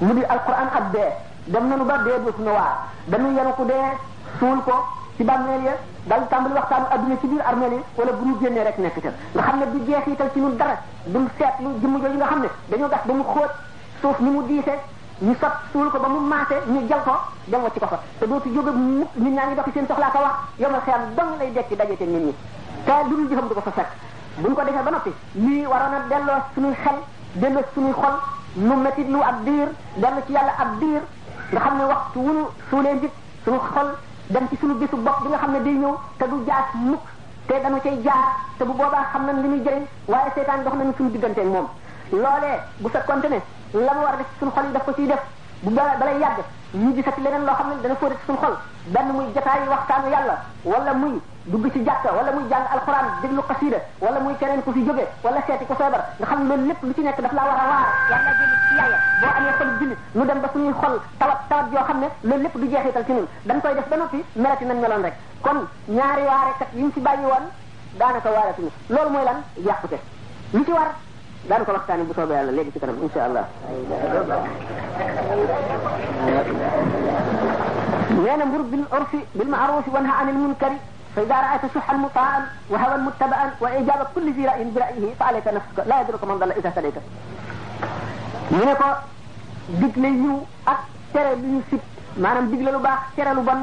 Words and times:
mu 0.00 0.12
di 0.14 0.22
alquran 0.24 0.68
ak 0.78 0.84
dee 0.92 1.10
dem 1.46 1.68
nañu 1.68 1.84
ba 1.84 1.96
dee 1.98 2.18
dootu 2.24 2.42
nu 2.42 2.50
waar 2.52 2.72
dañu 3.06 3.28
yenu 3.36 3.50
ku 3.56 3.64
dee 3.64 3.86
suul 4.38 4.62
ko 4.62 4.74
ci 5.16 5.24
bàmmeel 5.24 5.62
ya 5.62 5.74
dal 6.06 6.22
tàmbali 6.30 6.54
waxtaan 6.54 6.84
adduna 6.90 7.14
ci 7.20 7.26
biir 7.26 7.42
armeel 7.42 7.72
yi 7.72 7.82
wala 7.98 8.12
bu 8.12 8.24
ñu 8.24 8.34
génnee 8.40 8.62
rek 8.64 8.78
nekk 8.78 8.96
ca 9.02 9.10
nga 9.34 9.42
xam 9.42 9.58
ne 9.58 9.66
du 9.72 9.78
jeexital 9.84 10.30
ci 10.32 10.38
ñun 10.40 10.56
dara 10.56 10.76
duñ 11.06 11.26
seetlu 11.38 11.68
jëmm 11.80 11.94
jooju 12.00 12.18
nga 12.18 12.26
xam 12.26 12.40
ne 12.40 12.48
dañoo 12.70 12.88
gas 12.88 13.02
ba 13.06 13.12
mu 13.12 13.24
xóot 13.24 13.50
suuf 14.00 14.18
ni 14.20 14.30
mu 14.30 14.42
diise 14.46 14.74
ñu 15.20 15.34
sot 15.40 15.52
suul 15.72 15.90
ko 15.90 15.98
ba 15.98 16.08
mu 16.08 16.20
maase 16.22 16.54
ñu 16.70 16.86
jël 16.86 17.02
ko 17.02 17.14
dem 17.50 17.62
wacc 17.66 17.78
ko 17.80 17.86
fa 17.86 17.98
te 18.20 18.24
dootu 18.26 18.48
jóge 18.54 18.70
mukk 18.70 19.10
nit 19.16 19.34
ñaa 19.34 19.46
ngi 19.46 19.54
doxi 19.56 19.72
seen 19.74 19.86
soxlaa 19.88 20.10
ko 20.14 20.18
wax 20.22 20.34
yomal 20.60 20.80
xeyam 20.86 21.02
dong 21.16 21.32
lay 21.40 21.50
dekki 21.52 21.74
daje 21.76 21.96
ca 21.98 22.04
nit 22.04 22.24
ñi 22.26 22.34
te 22.86 22.92
lu 23.10 23.14
ñu 23.18 23.28
jëfam 23.28 23.48
du 23.48 23.54
ko 23.54 23.60
fa 23.66 23.70
fekk 23.74 23.88
buñ 24.40 24.54
ko 24.54 24.62
defee 24.62 24.84
ba 24.86 24.90
noppi 24.90 25.10
lii 25.34 25.66
waroon 25.66 25.94
a 25.98 26.00
delloo 26.10 26.38
suñuy 26.54 26.72
xel 26.82 26.98
delloo 27.34 27.62
suñuy 27.74 27.92
xol 27.92 28.14
nu 28.56 28.74
métit 28.76 29.08
lu 29.08 29.20
ab 29.22 29.42
diir 29.44 29.68
dellu 29.96 30.20
ci 30.26 30.32
yàlla 30.32 30.52
ab 30.58 30.78
diir 30.80 31.02
nga 31.52 31.60
xam 31.60 31.76
ne 31.78 31.84
waxtu 31.84 32.18
wuñu 32.20 32.44
suulee 32.70 32.94
njit 32.94 33.10
suñu 33.44 33.58
xol 33.58 33.88
dem 34.30 34.46
ci 34.48 34.56
suñu 34.60 34.74
bisu 34.74 34.96
bopp 34.96 35.22
bi 35.22 35.28
nga 35.28 35.38
xam 35.38 35.52
ne 35.52 35.62
day 35.62 35.74
ñëw 35.74 35.94
te 36.18 36.24
du 36.28 36.36
jaas 36.46 36.66
mukk 36.74 37.04
te 37.48 37.54
danu 37.62 37.80
cay 37.80 37.98
jaar 38.04 38.22
te 38.58 38.64
bu 38.64 38.72
boobaa 38.72 39.04
xam 39.12 39.26
nañ 39.26 39.42
li 39.42 39.48
muy 39.48 39.62
jëriñ 39.64 39.84
waaye 40.06 40.30
seetaan 40.34 40.62
dox 40.64 40.74
nañu 40.76 40.92
suñu 40.96 41.10
digganteeg 41.10 41.46
moom 41.46 41.66
loolee 42.12 42.58
bu 42.78 42.88
fekkonte 42.90 43.28
ne 43.28 43.38
la 43.72 43.92
mu 43.92 44.00
war 44.06 44.14
a 44.14 44.18
def 44.18 44.30
suñu 44.38 44.50
xol 44.52 44.64
yi 44.66 44.70
daf 44.72 44.84
ko 44.84 44.92
ciy 44.94 45.06
def 45.06 45.22
bu 45.62 45.70
ba 45.70 45.82
balay 45.98 46.18
yàgg 46.18 46.38
ñu 46.74 46.94
gisati 46.94 47.20
leneen 47.22 47.44
loo 47.44 47.54
xam 47.54 47.68
ne 47.74 47.80
dana 47.82 47.94
fóote 47.96 48.14
ci 48.16 48.24
suñu 48.26 48.38
xol 48.38 48.54
benn 48.86 49.08
muy 49.16 49.26
jotaayu 49.34 49.68
waxtaanu 49.70 50.10
yàlla 50.10 50.34
walla 50.62 50.92
muy 50.94 51.20
dugg 51.50 51.64
ci 51.72 51.80
jàkka 51.84 52.12
wala 52.12 52.30
muy 52.32 52.44
jàng 52.50 52.66
alxuraan 52.74 53.06
déglu 53.22 53.42
xasida 53.48 53.78
wala 54.00 54.18
muy 54.20 54.34
keneen 54.38 54.62
ku 54.62 54.72
fi 54.72 54.84
jóge 54.84 55.04
wala 55.24 55.38
seeti 55.46 55.64
ku 55.64 55.74
feebar 55.80 56.02
nga 56.20 56.26
xam 56.28 56.48
loolu 56.48 56.64
lépp 56.68 56.82
lu 56.82 56.92
ci 56.94 57.00
nekk 57.02 57.20
daf 57.20 57.32
laa 57.32 57.44
war 57.48 57.58
a 57.62 57.66
waar 57.72 57.82
yàlla 58.10 58.30
jëli 58.36 58.56
ci 58.68 58.74
yàlla 58.76 58.96
boo 59.20 59.30
amee 59.38 59.52
xol 59.58 59.68
jullit 59.80 59.98
nu 60.14 60.24
dem 60.28 60.40
ba 60.40 60.48
suñuy 60.52 60.72
xol 60.80 60.94
tawat 61.18 61.38
tawat 61.48 61.66
yoo 61.72 61.84
xam 61.88 61.98
ne 62.00 62.06
loolu 62.28 62.42
lépp 62.42 62.56
du 62.60 62.68
jeexital 62.68 63.04
ci 63.06 63.12
ñun 63.12 63.26
dañ 63.46 63.60
koy 63.60 63.74
def 63.74 63.88
ba 63.88 63.96
noppi 63.96 64.24
melati 64.36 64.64
nañ 64.64 64.78
meloon 64.82 65.02
rek 65.02 65.14
kon 65.42 65.58
ñaari 65.88 66.22
waarekat 66.30 66.70
yi 66.74 66.82
ñu 66.82 66.90
ci 66.94 67.00
bàyyi 67.00 67.24
woon 67.24 67.44
daanaka 67.98 68.30
waaratuñu 68.30 68.70
loolu 68.88 69.10
mooy 69.10 69.24
lan 69.24 69.38
yàqute 69.56 69.98
li 70.52 70.64
ci 70.64 70.70
war 70.72 70.88
daan 71.48 71.62
ko 71.64 71.70
la 71.72 71.78
waxtaani 71.80 72.04
bu 72.04 72.12
soobee 72.12 72.36
yàlla 72.38 72.52
léegi 72.52 72.72
ci 72.72 72.78
kanam 72.78 72.96
insha 73.02 73.24
allah 73.24 73.44
nee 78.24 78.36
na 78.36 78.44
mbur 78.44 78.62
bil 78.64 78.84
urfi 79.00 79.20
bil 79.32 79.48
ma'ruf 79.48 79.86
wanha 79.94 80.12
anil 80.20 80.34
munkari 80.44 80.76
فإذا 81.18 81.34
رأيت 81.46 81.60
شح 81.74 81.90
المطاع 81.90 82.30
وهوى 82.70 82.94
المتبع 82.94 83.38
وإجابة 83.60 84.06
كل 84.14 84.26
ذي 84.38 84.44
رأي 84.46 84.64
برأيه 84.70 85.14
فعليك 85.18 85.46
نفسك 85.58 85.76
لا 85.90 86.00
يدرك 86.00 86.22
من 86.24 86.38
ضل 86.38 86.50
إذا 86.52 86.70
سليك 86.76 86.96
منك 88.54 88.82
دقل 89.82 90.04
يو 90.24 90.34
أكثر 90.74 91.26
من 91.44 91.56
سب 91.70 91.80
معنى 92.22 92.40
دقل 92.50 92.64
لبا 92.74 92.90
أكثر 93.02 93.26
لبن 93.36 93.60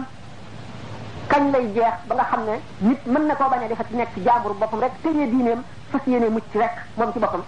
كان 1.31 1.45
لي 1.53 1.63
جيخ 1.75 1.93
بلا 2.09 2.23
حمنا 2.29 2.55
نت 2.87 3.01
من 3.13 3.23
نكو 3.29 3.47
بانا 3.51 3.67
دي 3.71 3.75
فتنك 3.79 4.11
جامر 4.27 4.51
بطم 4.61 4.79
رك 4.83 4.93
تيني 5.03 5.25
دينيم 5.33 5.59
فسيني 5.91 6.29
مجت 6.35 6.53
رك 6.61 6.75
ممت 6.99 7.17
بطم 7.23 7.41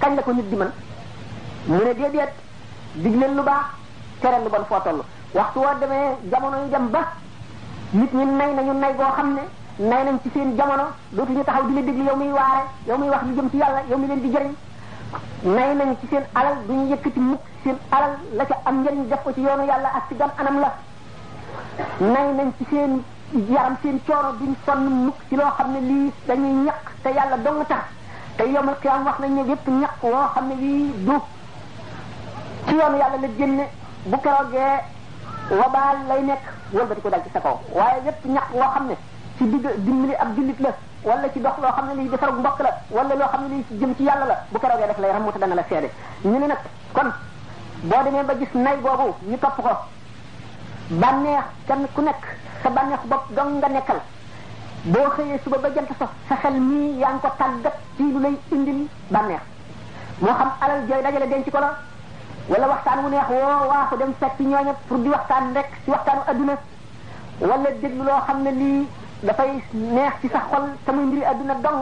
كان 0.00 0.10
لكو 0.16 0.30
نت 0.36 0.46
دمن 0.52 0.70
من 1.70 1.78
دي 1.98 2.08
ديت 2.14 2.32
دقل 3.02 3.22
لبا 3.38 3.56
أكثر 4.16 4.32
لبن 4.44 4.62
فوطل 4.70 4.98
وقت 5.38 5.54
وادمه 5.64 6.00
جامنا 6.30 6.56
يجم 6.66 6.86
بس 6.94 7.10
nit 7.92 8.12
ñi 8.14 8.24
nay 8.24 8.54
nañu 8.54 8.72
nay 8.72 8.92
boo 8.94 9.10
xam 9.16 9.34
ne 9.34 9.42
nay 9.78 10.04
nañ 10.04 10.16
ci 10.24 10.30
seen 10.34 10.54
jamono 10.56 10.84
dootuñu 11.10 11.42
taxaw 11.44 11.66
di 11.68 11.74
la 11.74 11.80
déglu 11.82 12.04
yow 12.04 12.16
muy 12.16 12.30
waare 12.30 12.62
yow 12.86 12.96
muy 12.98 13.08
wax 13.08 13.22
lu 13.26 13.34
jëm 13.34 13.48
ci 13.50 13.56
yàlla 13.56 13.80
yow 13.90 13.98
mi 13.98 14.06
leen 14.06 14.20
di 14.20 14.30
jëriñ 14.30 14.52
nay 15.42 15.74
nañ 15.74 15.94
ci 16.00 16.06
seen 16.10 16.22
alal 16.34 16.54
duñu 16.68 16.86
yëkkati 16.90 17.18
mukk 17.20 17.40
seen 17.64 17.76
alal 17.90 18.10
la 18.32 18.44
ca 18.44 18.54
am 18.64 18.80
njëriñ 18.80 19.06
def 19.08 19.22
ko 19.24 19.32
ci 19.32 19.40
yoonu 19.40 19.64
yàlla 19.66 19.88
ak 19.92 20.02
ci 20.08 20.16
gan 20.16 20.30
anam 20.38 20.60
la 20.60 20.72
nay 22.06 22.28
nañ 22.38 22.50
ci 22.58 22.64
seen 22.70 23.02
yaram 23.48 23.76
seen 23.82 23.98
coono 24.06 24.30
duñ 24.40 24.54
sonn 24.64 24.82
mukk 25.06 25.16
ci 25.28 25.34
loo 25.34 25.50
xam 25.56 25.72
ne 25.72 25.80
lii 25.80 26.10
dañuy 26.28 26.52
ñaq 26.66 26.82
te 27.02 27.08
yàlla 27.08 27.36
dong 27.38 27.66
tax 27.66 27.82
te 28.36 28.44
yomal 28.44 28.76
xiyam 28.78 29.04
wax 29.04 29.18
nañ 29.18 29.32
ne 29.34 29.42
yépp 29.48 29.66
ñaq 29.66 29.94
woo 30.02 30.26
xam 30.34 30.46
ne 30.48 30.54
lii 30.54 30.92
du 31.04 31.14
ci 32.68 32.74
yoonu 32.74 32.96
yàlla 32.98 33.16
la 33.20 33.28
génne 33.36 33.66
bu 34.06 34.16
keroogee 34.22 34.78
wabaal 35.50 35.96
lay 36.08 36.22
nekk 36.22 36.59
wëlbati 36.72 37.00
ko 37.02 37.08
dal 37.10 37.20
ci 37.26 37.30
sa 37.34 37.40
kaw 37.42 37.56
waaye 37.74 38.00
lépp 38.06 38.24
ñàkk 38.24 38.50
loo 38.54 38.70
xam 38.74 38.84
ne 38.86 38.96
ci 39.36 39.44
digg 39.50 39.66
dimbali 39.84 40.14
ab 40.16 40.34
jullit 40.36 40.58
la 40.60 40.72
wala 41.02 41.30
ci 41.32 41.40
dox 41.40 41.54
loo 41.60 41.70
xam 41.72 41.86
ne 41.88 41.94
liy 41.94 42.08
defarug 42.10 42.38
mbokk 42.38 42.58
la 42.60 42.70
wala 42.90 43.14
loo 43.14 43.28
xam 43.28 43.42
ne 43.42 43.48
liy 43.54 43.64
jëm 43.78 43.94
ci 43.96 44.02
yàlla 44.02 44.24
la 44.26 44.36
bu 44.50 44.58
la 44.62 44.86
def 44.86 44.98
lay 44.98 45.10
ramuta 45.12 45.38
dana 45.38 45.54
la 45.54 45.64
seede 45.68 45.90
ñu 46.22 46.38
ne 46.38 46.46
nag 46.46 46.58
kon 46.92 47.10
boo 47.82 48.02
demee 48.04 48.22
ba 48.24 48.34
gis 48.38 48.52
nay 48.54 48.76
boobu 48.78 49.14
ñu 49.28 49.38
topp 49.38 49.56
ko 49.60 49.70
bànneex 50.88 51.44
kenn 51.66 51.86
ku 51.94 52.00
nekk 52.02 52.22
sa 52.62 52.68
bànneexu 52.70 53.06
bopp 53.08 53.30
dong 53.34 53.56
nga 53.58 53.68
nekkal 53.68 54.00
boo 54.84 55.10
xëyee 55.16 55.40
suba 55.42 55.58
ba 55.58 55.68
jant 55.74 55.88
sax 55.98 56.08
sa 56.28 56.36
xel 56.36 56.60
mii 56.60 56.98
yaa 56.98 57.12
ngi 57.12 57.20
ko 57.20 57.28
tàggat 57.36 57.74
ci 57.96 58.02
lu 58.12 58.18
lay 58.20 58.38
indil 58.52 58.86
bànneex 59.10 59.40
moo 60.20 60.34
xam 60.34 60.50
alal 60.60 60.86
jooy 60.86 61.02
dajale 61.02 61.28
denc 61.28 61.50
ko 61.50 61.58
la 61.58 61.76
wala 62.50 62.66
waxtaan 62.66 62.98
wu 63.04 63.08
neex 63.14 63.28
woo 63.30 63.64
waaxu 63.70 63.94
dem 64.00 64.12
fekk 64.20 64.38
ñooña 64.50 64.74
pour 64.88 64.98
di 65.04 65.08
waxtaan 65.14 65.44
rek 65.54 65.68
ci 65.84 65.90
waxtaanu 65.94 66.22
aduna 66.30 66.54
wala 67.48 67.68
déglu 67.82 68.02
loo 68.08 68.20
xam 68.26 68.38
ne 68.42 68.50
lii 68.60 68.86
dafay 69.22 69.50
neex 69.72 70.14
ci 70.20 70.28
sa 70.32 70.40
xol 70.50 70.64
te 70.84 70.90
muy 70.92 71.04
mbiri 71.06 71.24
aduna 71.24 71.54
dong 71.64 71.80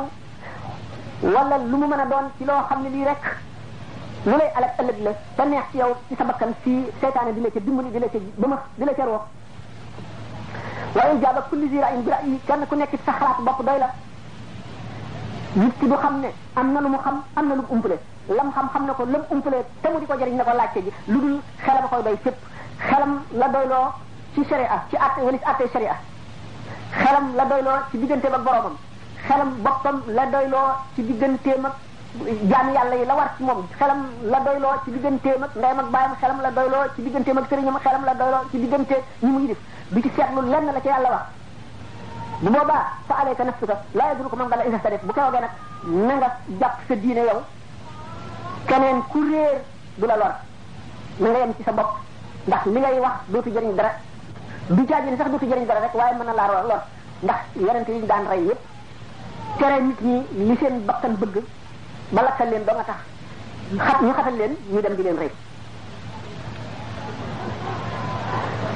wala 1.35 1.57
lu 1.71 1.77
mu 1.81 1.87
mën 1.91 2.01
a 2.05 2.07
doon 2.13 2.27
ci 2.39 2.45
loo 2.45 2.61
xam 2.69 2.83
ne 2.83 2.89
lii 2.95 3.05
rek 3.11 3.23
lu 4.29 4.35
lay 4.41 4.51
alak 4.57 4.73
ëllëg 4.81 4.99
la 5.07 5.11
ba 5.37 5.45
neex 5.45 5.65
ci 5.73 5.77
yow 5.79 5.93
ci 6.09 6.15
sa 6.19 6.25
bakkan 6.25 6.53
fii 6.63 6.85
seytaane 7.01 7.33
di 7.35 7.41
la 7.41 7.49
ca 7.55 7.61
dimbali 7.67 7.91
di 7.95 7.99
la 7.99 8.09
ca 8.13 8.19
bëma 8.41 8.57
di 8.79 8.85
la 8.89 8.93
ca 8.95 9.05
roox 9.05 9.25
waaye 10.97 11.15
jaaba 11.23 11.41
kulli 11.49 11.67
zira 11.73 11.87
in 11.95 12.01
bira 12.05 12.19
yi 12.27 12.41
kenn 12.47 12.63
ku 12.69 12.75
nekk 12.77 12.91
ci 12.93 12.99
sa 13.07 13.13
xalaat 13.19 13.39
bopp 13.47 13.65
doy 13.69 13.79
la 13.85 13.89
nit 15.57 15.75
ki 15.81 15.87
du 15.91 15.97
xam 16.03 16.15
ne 16.23 16.31
am 16.59 16.67
na 16.73 16.79
lu 16.81 16.89
mu 16.95 16.99
xam 17.05 17.17
am 17.37 17.45
na 17.49 17.55
lu 17.57 17.63
mu 17.63 17.73
umpale 17.77 17.99
lam 18.29 18.51
xam-xam 18.55 18.87
nako 18.87 19.05
lam 19.05 19.23
umpulé 19.31 19.63
te 19.83 19.89
mu 19.91 20.01
diko 20.01 20.15
ko 20.19 20.25
nako 20.27 20.53
laccé 20.57 20.81
ji 20.83 20.91
luddul 21.07 21.31
dul 21.31 21.41
xelam 21.65 21.85
koy 21.91 22.03
bay 22.03 22.17
fep 22.25 22.35
xelam 22.89 23.23
la 23.41 23.49
doylo 23.49 23.93
ci 24.35 24.45
sharia 24.49 24.83
ci 24.91 24.97
atte 24.97 25.21
walis 25.21 25.41
atte 25.45 25.65
sharia 25.73 25.95
xelam 26.93 27.35
la 27.37 27.45
doylo 27.45 27.71
ci 27.91 27.99
digënté 27.99 28.29
ak 28.29 28.43
boromam 28.45 28.77
xelam 29.27 29.51
bokkam 29.65 30.03
la 30.07 30.27
doylo 30.27 30.61
ci 30.95 31.03
digënté 31.03 31.51
ak 31.51 31.75
jaam 32.51 32.69
yàlla 32.75 32.97
yi 32.97 33.05
la 33.07 33.15
war 33.15 33.31
ci 33.37 33.43
mom 33.45 33.67
xelam 33.79 34.01
la 34.33 34.41
doylo 34.41 34.69
ci 34.85 34.91
digënté 34.91 35.31
ak 35.31 35.57
ndey 35.57 35.71
ak 35.71 35.91
bayam 35.91 36.15
xelam 36.21 36.41
la 36.43 36.51
doylo 36.51 36.79
ci 36.95 37.03
digganteem 37.03 37.39
ak 37.39 37.47
sëriñam 37.49 37.79
xelam 37.79 38.05
la 38.05 38.15
doylo 38.15 38.39
ci 38.51 38.59
digënté 38.59 39.03
ñi 39.23 39.31
muy 39.31 39.47
def 39.47 39.59
bi 39.91 40.03
ci 40.03 40.09
seetlu 40.15 40.41
lenn 40.43 40.67
la 40.67 40.81
ci 40.83 40.89
yàlla 40.89 41.09
wax 41.09 41.27
bu 42.41 42.51
boba 42.51 42.79
fa 43.07 43.15
alayka 43.21 43.45
nafsuka 43.45 43.75
la 43.93 44.05
yadruku 44.09 44.37
man 44.37 44.49
qala 44.49 44.65
isa 44.69 44.79
sadef 44.83 45.03
bu 45.03 45.13
ko 45.15 45.21
wagee 45.21 45.49
nga 46.05 46.29
jàpp 46.61 46.77
sa 46.89 46.95
diine 46.95 47.21
yow 47.31 47.43
keneen 48.69 49.01
ku 49.11 49.19
réer 49.31 49.59
du 49.99 50.07
la 50.07 50.15
lor 50.23 50.35
na 51.21 51.29
nga 51.31 51.39
yem 51.41 51.53
ci 51.57 51.63
sa 51.65 51.73
bopp 51.73 51.91
ndax 52.47 52.65
li 52.75 52.81
ngay 52.81 53.01
wax 53.05 53.15
dootu 53.31 53.51
jëriñ 53.55 53.75
dara 53.79 53.91
du 54.75 54.83
jaajin 54.89 55.17
sax 55.19 55.29
dootu 55.31 55.47
jëriñ 55.51 55.67
dara 55.67 55.81
rek 55.81 55.95
waaye 55.95 56.15
mën 56.19 56.27
na 56.27 56.33
laa 56.39 56.47
iya, 56.47 56.55
lor 56.55 56.65
lor 56.71 56.81
ndax 57.25 57.39
yonente 57.65 57.91
yi 57.97 58.07
daan 58.07 58.25
rey 58.31 58.43
yépp 58.49 58.61
tere 59.59 59.77
nit 59.87 60.01
ñi 60.03 60.17
li 60.49 60.55
seen 60.61 60.75
bakkan 60.87 61.15
bëgg 61.21 61.37
iya, 61.37 61.43
ba 62.15 62.23
lakkal 62.23 62.49
leen 62.51 62.65
ba 62.69 62.73
nga 62.75 62.85
tax 62.91 63.01
xat 63.87 63.99
ñu 64.03 64.13
xatal 64.17 64.37
leen 64.41 64.53
ñu 64.73 64.81
dem 64.81 64.95
di 64.97 65.03
leen 65.03 65.19
rey 65.23 65.31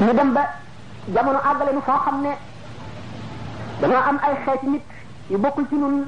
ñu 0.05 0.13
dem 0.19 0.33
ba 0.35 0.45
jamono 1.15 1.39
àggale 1.39 1.73
nu 1.73 1.81
foo 1.87 1.99
xam 2.05 2.17
ne 2.23 2.33
dañoo 3.81 4.03
am 4.09 4.19
ay 4.27 4.35
xeeti 4.45 4.67
nit 4.67 4.85
yu 5.31 5.39
bokkul 5.39 5.67
ci 5.69 5.75
ñun 5.77 6.07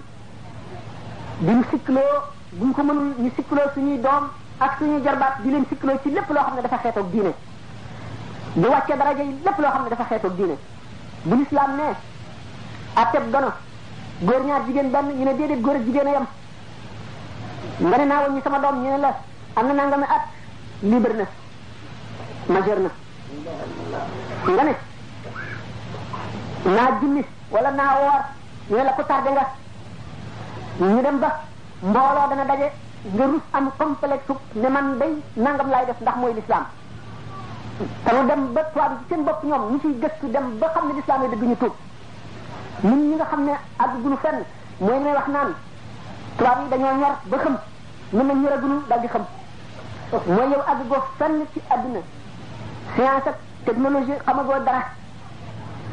di 1.44 1.52
mu 1.54 1.62
sikkloo 1.70 2.14
buñ 2.58 2.70
ko 2.72 2.82
mënul 2.86 3.08
ñu 3.18 3.30
sikkuloo 3.34 3.68
suñuy 3.74 3.98
doom 3.98 4.24
ak 4.58 4.72
suñuy 4.78 5.02
jarbaat 5.04 5.34
di 5.42 5.50
leen 5.50 5.64
sikkuloo 5.68 5.98
ci 6.02 6.10
lépp 6.10 6.30
loo 6.30 6.42
xam 6.44 6.54
ne 6.54 6.60
dafa 6.62 6.76
xeetoog 6.78 7.10
diine 7.10 7.32
di 8.54 8.66
wàcce 8.66 8.96
dara 8.96 9.10
yi 9.12 9.36
lépp 9.44 9.58
loo 9.58 9.70
xam 9.70 9.82
ne 9.82 9.88
dafa 9.88 10.04
xeetoog 10.04 10.34
diine 10.36 10.56
bu 11.24 11.34
lislaam 11.36 11.70
ne 11.76 11.86
atteb 13.00 13.30
gono 13.32 13.50
góor 14.20 14.42
ñaar 14.44 14.62
jigéen 14.66 14.90
benn 14.90 15.06
ñu 15.18 15.24
ne 15.24 15.34
déedéet 15.36 15.60
góor 15.62 15.76
ak 15.76 15.82
jigéen 15.84 16.06
a 16.06 16.10
yem 16.10 16.26
nga 17.78 17.96
ne 17.96 18.04
ñu 18.34 18.40
sama 18.42 18.58
doom 18.58 18.82
ñu 18.82 18.90
ne 18.90 18.98
la 18.98 19.10
am 19.56 19.66
na 19.66 19.72
nangami 19.72 20.04
at 20.04 20.22
libre 20.82 21.12
na 21.14 21.26
majeur 22.54 22.78
na 22.80 22.90
nga 24.52 24.62
ne 24.62 24.74
naa 26.76 26.98
julli 27.00 27.22
wala 27.50 27.70
naa 27.70 27.94
woor 28.00 28.22
ñu 28.70 28.76
ne 28.76 28.84
la 28.84 28.92
ko 28.92 29.02
tardé 29.02 29.30
nga 29.32 29.44
ñu 30.78 31.02
dem 31.02 31.18
ba 31.18 31.42
mbooloo 31.88 32.28
dana 32.30 32.44
daje 32.48 32.68
nga 33.14 33.24
rus 33.30 33.44
am 33.52 33.66
complexe 33.78 34.32
ne 34.62 34.68
man 34.74 34.96
day 34.98 35.12
nangam 35.44 35.68
laay 35.72 35.86
def 35.86 36.00
ndax 36.00 36.16
mooy 36.20 36.32
lislaam 36.38 36.64
te 38.04 38.10
mu 38.14 38.22
dem 38.28 38.42
ba 38.54 38.60
tubaab 38.72 38.92
yi 38.92 38.98
ci 39.00 39.06
seen 39.14 39.24
bopp 39.24 39.42
ñoom 39.44 39.62
ñu 39.72 39.78
ciy 39.82 39.94
gëstu 40.02 40.26
dem 40.32 40.56
ba 40.60 40.68
xam 40.74 40.88
ne 40.88 40.92
lislaam 40.94 41.22
yi 41.22 41.28
dëgg 41.28 41.42
ñu 41.48 41.56
tuub 41.60 41.74
ñun 42.84 43.00
ñi 43.10 43.14
nga 43.14 43.24
xam 43.24 43.40
ne 43.44 43.52
àggunu 43.84 44.16
fenn 44.24 44.38
mooy 44.80 44.98
ne 45.04 45.10
wax 45.12 45.28
naan 45.28 45.50
tubaab 46.36 46.58
yi 46.62 46.68
dañoo 46.70 46.94
ñor 47.00 47.14
ba 47.30 47.36
xam 47.38 47.56
mën 48.14 48.26
na 48.26 48.32
ñoragunu 48.34 48.76
dal 48.88 49.00
di 49.00 49.06
xam 49.08 49.24
mooy 50.34 50.48
yow 50.52 50.62
àggugoo 50.72 51.02
fenn 51.18 51.36
ci 51.52 51.60
àdduna 51.68 52.00
science 52.94 53.28
ak 53.28 53.36
technologie 53.66 54.16
xamagoo 54.24 54.60
dara 54.64 54.82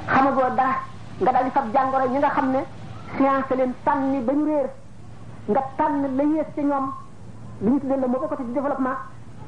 xamagoo 0.07 0.49
dara 0.55 0.73
nga 1.19 1.31
dal 1.31 1.43
di 1.43 1.49
fab 1.51 1.65
jàngoro 1.73 2.05
ñi 2.07 2.17
nga 2.17 2.29
xam 2.29 2.51
ne 2.51 2.59
science 3.17 3.55
leen 3.57 3.73
sànni 3.83 4.19
ba 4.21 4.31
ñu 4.33 4.45
réer 4.45 4.69
nga 5.47 5.61
tànn 5.77 6.01
la 6.17 6.23
yées 6.23 6.45
ca 6.55 6.61
ñoom 6.61 6.85
li 7.61 7.71
ñu 7.71 7.79
tuddee 7.79 7.97
la 7.97 8.07
moo 8.07 8.19
côté 8.29 8.43
du 8.43 8.53
développement 8.53 8.97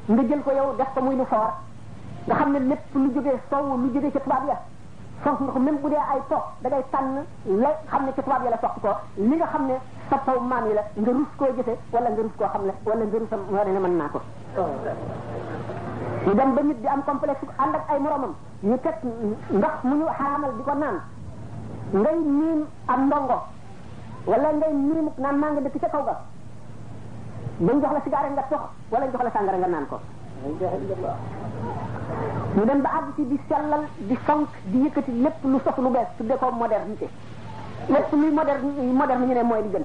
nga 0.08 0.22
jël 0.28 0.42
ko 0.42 0.50
yow 0.50 0.74
def 0.76 0.88
ko 0.94 1.00
muy 1.02 1.14
lu 1.16 1.24
fort 1.26 1.54
nga 2.26 2.34
xam 2.34 2.52
ne 2.52 2.58
lépp 2.58 2.82
lu 2.94 3.10
jógee 3.14 3.38
sow 3.48 3.76
lu 3.76 3.90
jógee 3.94 4.10
ca 4.10 4.18
tubaab 4.20 4.44
ya 4.48 4.58
fonk 5.22 5.40
nga 5.40 5.52
ko 5.52 5.58
même 5.60 5.78
bu 5.78 5.88
dee 5.90 5.96
ay 6.12 6.20
toog 6.28 6.42
da 6.62 6.68
ngay 6.68 6.84
tànn 6.90 7.14
la 7.62 7.70
xam 7.90 8.04
ne 8.06 8.12
ca 8.12 8.22
tubaab 8.22 8.44
ya 8.44 8.50
la 8.50 8.58
soq 8.58 8.80
ko 8.82 8.88
li 9.16 9.36
nga 9.36 9.46
xam 9.46 9.66
ne 9.66 9.74
sa 10.10 10.18
taw 10.26 10.40
maam 10.40 10.66
yi 10.66 10.74
la 10.74 10.82
nga 10.98 11.10
rus 11.12 11.28
koo 11.36 11.46
jëfe 11.56 11.74
wala 11.92 12.10
nga 12.10 12.22
rus 12.22 12.32
koo 12.38 12.48
xam 12.52 12.64
ne 12.66 12.72
wala 12.84 13.04
nga 13.04 13.18
rusam 13.18 13.40
wane 13.50 13.72
ne 13.72 13.78
mën 13.78 13.96
naa 13.96 14.08
ko 14.08 14.20
ñu 16.26 16.34
dem 16.34 16.54
ba 16.54 16.60
nit 16.62 16.78
di 16.80 16.86
am 16.88 17.02
complexe 17.04 17.46
ànd 17.56 17.74
ay 17.88 17.98
moromam 18.00 18.34
ñu 18.64 18.78
teg 18.82 18.94
ndox 19.50 19.76
mu 19.84 19.94
ñu 19.94 20.06
di 20.58 20.62
ko 20.64 20.74
naan 20.74 20.98
ngay 21.92 22.66
am 22.86 23.06
ndongo 23.06 23.53
wala 24.26 24.48
ngay 24.56 24.72
miim 24.72 25.08
naan 25.20 25.36
maa 25.38 25.50
nga 25.54 25.60
dëkk 25.68 25.80
ca 25.84 25.88
kaw 25.92 26.02
ga 26.04 26.16
bañ 27.60 27.80
jox 27.80 27.92
la 27.92 28.00
cigare 28.04 28.28
nga 28.32 28.44
tox 28.50 28.62
wala 28.90 29.04
jox 29.12 29.22
la 29.24 29.30
sàngara 29.30 29.58
nga 29.60 29.68
naan 29.68 29.86
ko 29.86 30.00
ñu 32.56 32.64
dem 32.68 32.80
ba 32.82 32.90
àgg 32.98 33.08
ci 33.16 33.22
di 33.30 33.38
sellal 33.48 33.84
di 33.98 34.16
fonk 34.24 34.48
di 34.70 34.78
yëkkati 34.84 35.12
lépp 35.24 35.44
lu 35.44 35.58
sox 35.64 35.76
lu 35.78 35.90
bees 35.90 36.08
tudde 36.16 36.34
ko 36.40 36.46
modernité 36.62 37.08
lépp 37.88 38.12
luy 38.20 38.30
moderne 38.38 38.92
moderne 39.00 39.26
ñu 39.28 39.34
ne 39.34 39.42
mooy 39.42 39.62
di 39.64 39.68
gën 39.74 39.84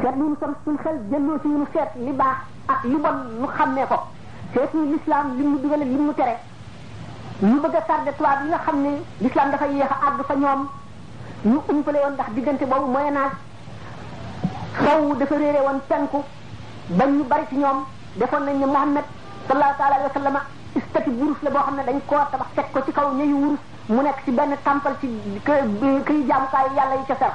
seet 0.00 0.14
lu 0.18 0.24
ñu 0.30 0.36
sam 0.40 0.54
suñ 0.64 0.76
xel 0.84 0.96
si 1.10 1.16
ci 1.42 1.48
ñu 1.48 1.66
seet 1.72 1.90
li 2.06 2.12
baax 2.12 2.38
ak 2.72 2.80
li 2.90 2.96
bon 3.04 3.16
ñu 3.40 3.46
xàmmee 3.56 3.86
ko 3.86 3.98
seet 4.52 4.70
ñu 4.74 4.82
l'islam 4.92 5.24
li 5.36 5.42
mu 5.44 5.58
dugale 5.62 5.84
li 5.84 5.96
mu 6.06 6.12
tere 6.14 6.34
ñu 7.40 7.56
bëgg 7.62 7.74
a 7.78 7.82
sarde 7.86 8.10
tubaab 8.16 8.40
yi 8.42 8.48
nga 8.48 8.58
xam 8.66 8.76
ne 8.82 8.90
l'islam 9.22 9.50
dafa 9.52 9.66
yéex 9.66 9.90
a 9.94 9.98
àgg 10.08 10.22
fa 10.26 10.34
ñoom 10.34 10.62
ñu 11.44 11.60
umpale 11.68 11.98
woon 12.02 12.14
ndax 12.16 12.28
diggante 12.34 12.64
boobu 12.64 12.88
moyen 12.88 13.16
âge 13.20 13.36
sow 14.82 15.14
dafa 15.16 15.34
réere 15.36 15.60
woon 15.66 15.78
penku 15.88 16.18
bañ 16.98 17.08
ñu 17.18 17.24
bari 17.24 17.44
ci 17.50 17.56
ñoom 17.56 17.78
defoon 18.16 18.42
nañ 18.46 18.56
ne 18.60 18.66
Muhammad 18.66 19.04
sallallahu 19.48 19.82
alayhi 19.82 20.04
wa 20.04 20.12
sallam 20.14 20.36
istati 20.76 21.10
wurus 21.20 21.40
la 21.42 21.50
boo 21.50 21.64
xam 21.66 21.76
ne 21.76 21.82
dañ 21.86 21.98
koo 22.06 22.22
teg 22.56 22.64
ko 22.72 22.80
ci 22.86 22.92
kaw 22.92 23.08
mu 23.88 24.00
nekk 24.02 24.18
ci 24.24 24.30
benn 24.32 24.52
tampal 24.64 24.94
ci 25.00 25.06
këy 25.44 26.16
jaamukaayu 26.28 26.72
yàlla 26.78 26.94
yi 27.00 27.04
ca 27.08 27.14
sax 27.20 27.34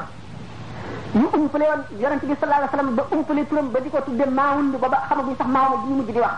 ñu 1.14 1.28
umpale 1.38 1.66
woon 1.72 1.82
yonente 2.02 2.26
bi 2.26 2.34
sallallahu 2.40 2.62
alayhi 2.64 2.72
wa 2.72 2.80
sallam 2.80 2.96
ba 2.96 3.04
umpale 3.12 3.46
turam 3.48 3.70
ba 3.72 3.80
di 3.80 3.90
ko 3.92 4.02
tudde 4.02 4.26
maawund 4.28 4.74
ba 4.82 4.88
ba 4.90 5.04
xamaguñ 5.08 5.36
sax 5.38 5.48
maawund 5.50 5.82
bi 5.84 5.90
ñu 5.90 5.96
mujj 5.98 6.12
di 6.14 6.20
wax 6.20 6.36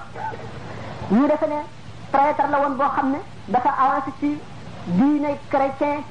ñu 1.10 1.24
defe 1.28 1.48
ne 1.48 1.60
prêtre 2.12 2.48
la 2.52 2.58
woon 2.60 2.76
boo 2.80 2.92
xam 2.96 3.12
ne 3.12 3.20
dafa 3.48 3.70
avancé 3.70 4.12
ci 4.20 4.30
diine 4.98 5.40
chrétien 5.50 6.04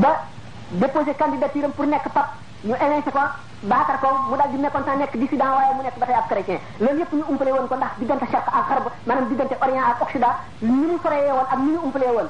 ba 0.00 0.24
déposé 0.70 1.14
candidature 1.14 1.64
am 1.64 1.70
pour 1.72 1.86
nekk 1.86 2.08
pap 2.12 2.30
ñu 2.64 2.74
évincé 2.74 3.10
ko 3.14 3.20
baatar 3.62 4.00
ko 4.00 4.08
mu 4.30 4.36
daal 4.36 4.98
nekk 4.98 5.14
dissident 5.16 5.54
waaye 5.54 5.74
mu 5.74 5.82
nekk 5.82 5.98
ba 5.98 6.06
tey 6.06 6.14
ab 6.14 6.58
loolu 6.80 6.98
yëpp 7.00 7.12
ñu 7.14 7.22
umpale 7.28 7.52
woon 7.52 7.68
ko 7.68 7.76
ndax 7.76 7.90
diggante 7.98 8.24
charq 8.30 8.46
ak 8.48 8.66
xarb 8.68 8.86
maanaam 9.06 9.28
diggante 9.28 9.54
orient 9.62 9.86
ak 9.90 10.02
occident 10.02 10.34
ni 10.62 10.74
mu 10.90 10.98
soree 11.02 11.30
woon 11.30 11.46
ak 11.50 11.58
ni 11.58 11.70
ñu 11.72 11.80
umpale 11.84 12.06
woon 12.06 12.28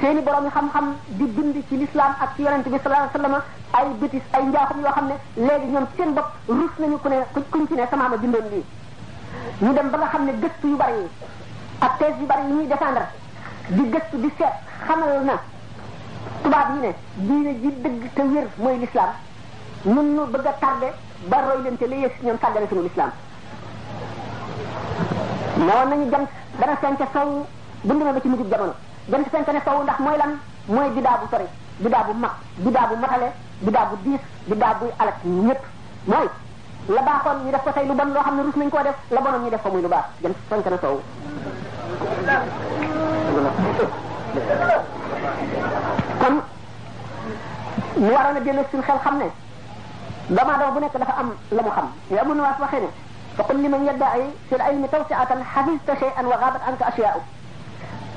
seeni 0.00 0.20
borom 0.22 0.46
xam-xam 0.50 0.94
di 1.08 1.24
bind 1.26 1.56
ci 1.68 1.76
l'islam 1.76 2.14
ak 2.20 2.34
ci 2.36 2.42
yonente 2.42 2.68
bi 2.70 2.78
sallallahu 2.78 3.08
alayhi 3.08 3.18
wasallam 3.18 3.42
ay 3.72 3.86
bétis 4.00 4.22
ay 4.32 4.42
njaaxum 4.46 4.80
yoo 4.80 4.92
xam 4.92 5.06
ne 5.10 5.16
léegi 5.36 5.66
ñoom 5.66 5.86
ci 5.90 5.96
seen 6.02 6.14
bopp 6.14 6.28
rus 6.46 6.72
nañu 6.78 6.98
ku 7.02 7.08
ne 7.08 7.16
kuñ 7.50 7.66
ci 7.68 7.74
ne 7.74 7.84
sama 7.90 8.10
ñu 9.60 9.72
dem 9.72 9.88
ba 9.90 9.98
nga 9.98 10.06
xam 10.08 10.24
ne 10.24 10.32
gëstu 10.38 10.66
yu 10.68 10.76
bari 10.76 10.92
yi 10.98 11.08
ak 11.80 11.98
thèse 11.98 12.18
yu 12.20 12.26
bari 12.26 12.42
yi 12.46 12.52
ñuy 12.52 12.66
défendre 12.66 13.06
di 13.70 13.82
gëstu 13.90 14.16
di 14.18 14.30
seet 14.38 14.52
xamal 14.86 15.24
na 15.24 15.34
tubaab 16.42 16.68
yi 16.74 16.80
ne 16.84 16.90
diine 17.28 17.52
ji 17.62 17.68
dëgg 17.84 18.02
te 18.14 18.22
wér 18.32 18.46
mooy 18.56 18.76
lislaam 18.82 19.12
nun 19.96 20.10
nu 20.16 20.22
bëgg 20.32 20.46
a 20.46 20.52
tardé 20.60 20.88
ba 21.28 21.38
roy 21.46 21.62
leen 21.62 21.76
te 21.78 21.84
li 21.86 22.00
yées 22.00 22.12
ñoom 22.22 22.38
sàggane 22.40 22.66
sunu 22.68 22.82
lislaam 22.82 23.10
newoon 25.56 25.88
nañu 25.88 26.10
jant 26.10 26.28
dana 26.58 26.76
fenk 26.76 27.00
sow 27.12 27.46
dund 27.82 28.02
na 28.02 28.12
ba 28.12 28.20
ci 28.20 28.28
mujjub 28.28 28.50
jamono 28.50 28.74
jant 29.08 29.28
fenk 29.30 29.46
ne 29.48 29.60
sow 29.64 29.82
ndax 29.82 29.98
mooy 29.98 30.16
lan 30.16 30.32
mooy 30.66 30.90
bidaa 30.90 31.18
bu 31.20 31.26
sori 31.30 31.44
bidaa 31.78 32.04
bu 32.04 32.12
mag 32.18 32.34
bidaa 32.58 32.86
bu 32.88 32.94
matale 32.96 33.28
bidaa 33.60 33.86
bu 33.90 33.96
diis 34.10 34.20
bidaa 34.48 34.74
buy 34.80 34.90
alak 34.98 35.16
ñëpp 35.24 35.62
mooy 36.06 36.28
la 36.88 37.20
koon 37.24 37.44
ñu 37.44 37.50
def 37.50 37.62
ko 37.62 37.72
tey 37.72 37.86
lu 37.86 37.94
bon 37.94 38.10
loo 38.14 38.22
xam 38.22 38.36
na 38.36 38.42
rus 38.42 38.56
nañ 38.56 38.70
koo 38.70 38.82
def 38.82 38.96
la 39.10 39.20
bonoon 39.20 39.42
ñu 39.44 39.50
def 39.50 39.62
ko 39.62 39.70
muy 39.70 39.82
lu 39.82 39.88
baax 39.88 40.06
jant 40.22 40.36
fenk 40.48 40.64
na 40.70 40.78
sow 40.78 41.00
ñu 48.00 48.12
waroon 48.14 48.36
a 48.36 48.40
delloo 48.40 48.64
suñu 48.72 48.82
xel 48.82 48.98
xam 49.04 49.18
ne 49.18 49.26
doomu 50.34 50.50
aadama 50.52 50.70
bu 50.74 50.80
nekk 50.80 50.92
dafa 50.98 51.14
am 51.20 51.28
la 51.50 51.62
mu 51.62 51.70
xam 51.76 51.86
ya 52.10 52.22
amun 52.22 52.40
waas 52.40 52.58
waxee 52.60 52.80
ne 52.80 52.88
fa 53.36 53.42
qul 53.44 53.58
liman 53.62 53.84
yaddaai 53.86 54.22
fi 54.48 54.54
l 54.56 54.62
ilmi 54.70 54.88
tawsiatan 54.88 55.40
xafista 55.52 55.92
shay'an 56.00 56.26
wa 56.32 56.36
gaabat 56.40 56.62
anka 56.68 56.84
ashiyaau 56.90 57.20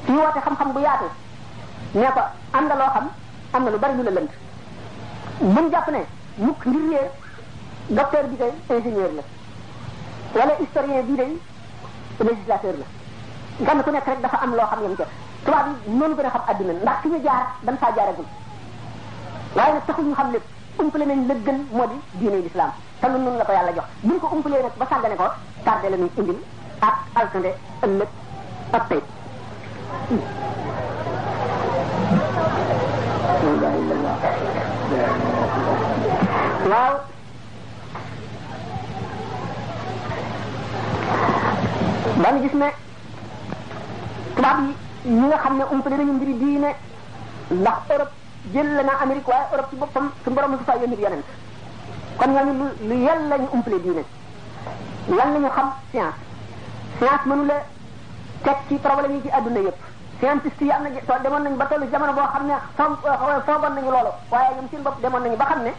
ci 0.06 0.12
woote 0.12 0.40
xam-xam 0.46 0.72
bu 0.74 0.80
yaatu 0.88 1.08
ne 1.96 2.08
ko 2.16 2.22
am 2.58 2.64
nga 2.66 2.76
loo 2.82 2.92
xam 2.96 3.08
am 3.56 3.64
na 3.64 3.70
lu 3.72 3.78
bari 3.84 3.94
lu 3.98 4.04
la 4.04 4.12
lënd 4.18 4.30
buñ 5.56 5.66
jàpp 5.72 5.88
ne 5.96 6.02
mukk 6.46 6.66
ngir 6.66 6.82
réer 6.92 7.10
docteur 7.98 8.26
bi 8.30 8.36
kay 8.38 8.52
ingénieur 8.70 9.12
la 9.18 9.24
wala 10.40 10.54
historien 10.62 11.04
bii 11.08 11.18
day 11.18 11.32
législateur 12.28 12.76
la 12.82 12.86
kenn 13.68 13.82
ku 13.84 13.92
nekk 13.92 14.08
rek 14.08 14.22
dafa 14.22 14.38
am 14.44 14.52
loo 14.56 14.68
xam 14.72 14.80
yam 14.84 14.96
ca 14.96 15.06
tubaab 15.46 15.66
yi 15.88 15.94
noonu 15.96 16.16
gën 16.16 16.26
a 16.28 16.30
xam 16.30 16.44
àdduna 16.52 16.74
ndax 16.74 16.98
fi 17.02 17.08
ñu 17.10 17.20
jaar 17.26 17.44
dañ 17.66 17.76
faa 17.82 17.92
jaaragul 17.98 18.26
waye 19.56 19.74
nak 19.74 19.86
taxul 19.88 20.06
ñu 20.06 20.16
xam 20.16 20.32
lépp 20.34 20.44
umpale 20.78 21.06
nañ 21.06 21.20
le 21.28 21.36
gën 21.46 21.58
modi 21.72 21.96
diine 22.20 22.38
l'islam 22.42 22.72
ta 23.02 23.08
lu 23.10 23.18
nun 23.20 23.38
la 23.38 23.44
ko 23.46 23.54
yàlla 23.54 23.72
jox 23.76 23.86
buñ 24.04 24.20
ko 24.20 24.28
umpalee 24.28 24.64
nak 24.64 24.78
ba 24.78 24.86
sagane 24.90 25.16
ko 25.16 25.28
tardé 25.66 25.90
la 25.90 25.98
ñu 25.98 26.08
indil 26.18 26.36
ak 26.80 26.98
alkande 27.16 27.52
ëlëk 27.82 28.08
ak 28.72 28.90
tay 28.90 29.02
waaw 36.72 36.98
dañu 42.24 42.42
gis 42.42 42.54
ne 42.54 42.70
tubaab 44.36 44.58
yi 44.62 44.76
ñi 45.12 45.28
nga 45.28 45.38
xam 45.38 45.58
ne 45.58 45.64
umpale 45.72 45.98
nañu 45.98 46.14
mbiri 46.14 46.34
diine 46.40 46.72
ndax 47.52 47.78
Europe 47.90 48.23
jël 48.52 48.76
la 48.76 48.84
naa 48.84 48.98
Amérique 49.02 49.28
waaye 49.28 49.48
Europe 49.54 49.68
ci 49.70 49.76
boppam 49.78 50.12
suñu 50.24 50.36
borom 50.36 50.58
su 50.58 50.64
faa 50.66 50.76
yónni 50.78 50.98
yeneen 51.00 51.24
kon 52.18 52.30
ñooñu 52.34 52.52
lu 52.54 52.66
lu 52.90 52.94
yel 53.00 53.28
la 53.30 53.38
ñu 53.38 53.48
umpale 53.54 53.80
diine 53.82 54.04
lan 55.08 55.32
la 55.34 55.40
ñu 55.40 55.50
xam 55.56 55.70
science 55.92 56.14
science 57.00 57.26
mënu 57.26 57.44
la 57.46 57.54
teg 58.44 58.56
ci 58.68 58.76
problème 58.82 59.14
yi 59.16 59.22
ci 59.22 59.30
adduna 59.30 59.60
yëpp 59.60 59.80
scientiste 60.18 60.64
yi 60.64 60.72
am 60.72 60.84
na 60.84 60.90
to 60.90 61.22
demoon 61.24 61.44
nañu 61.44 61.56
ba 61.56 61.66
tollu 61.68 61.86
jamono 61.90 62.12
boo 62.14 62.28
xam 62.34 62.46
ne 62.48 62.56
foogoon 62.76 63.72
euh, 63.72 63.76
nañu 63.76 63.92
loolu 63.92 64.12
waaye 64.32 64.56
ñoom 64.56 64.68
seen 64.70 64.82
bopp 64.84 65.02
demoon 65.02 65.24
nañu 65.24 65.36
ba 65.38 65.46
xam 65.46 65.62
ne 65.64 65.72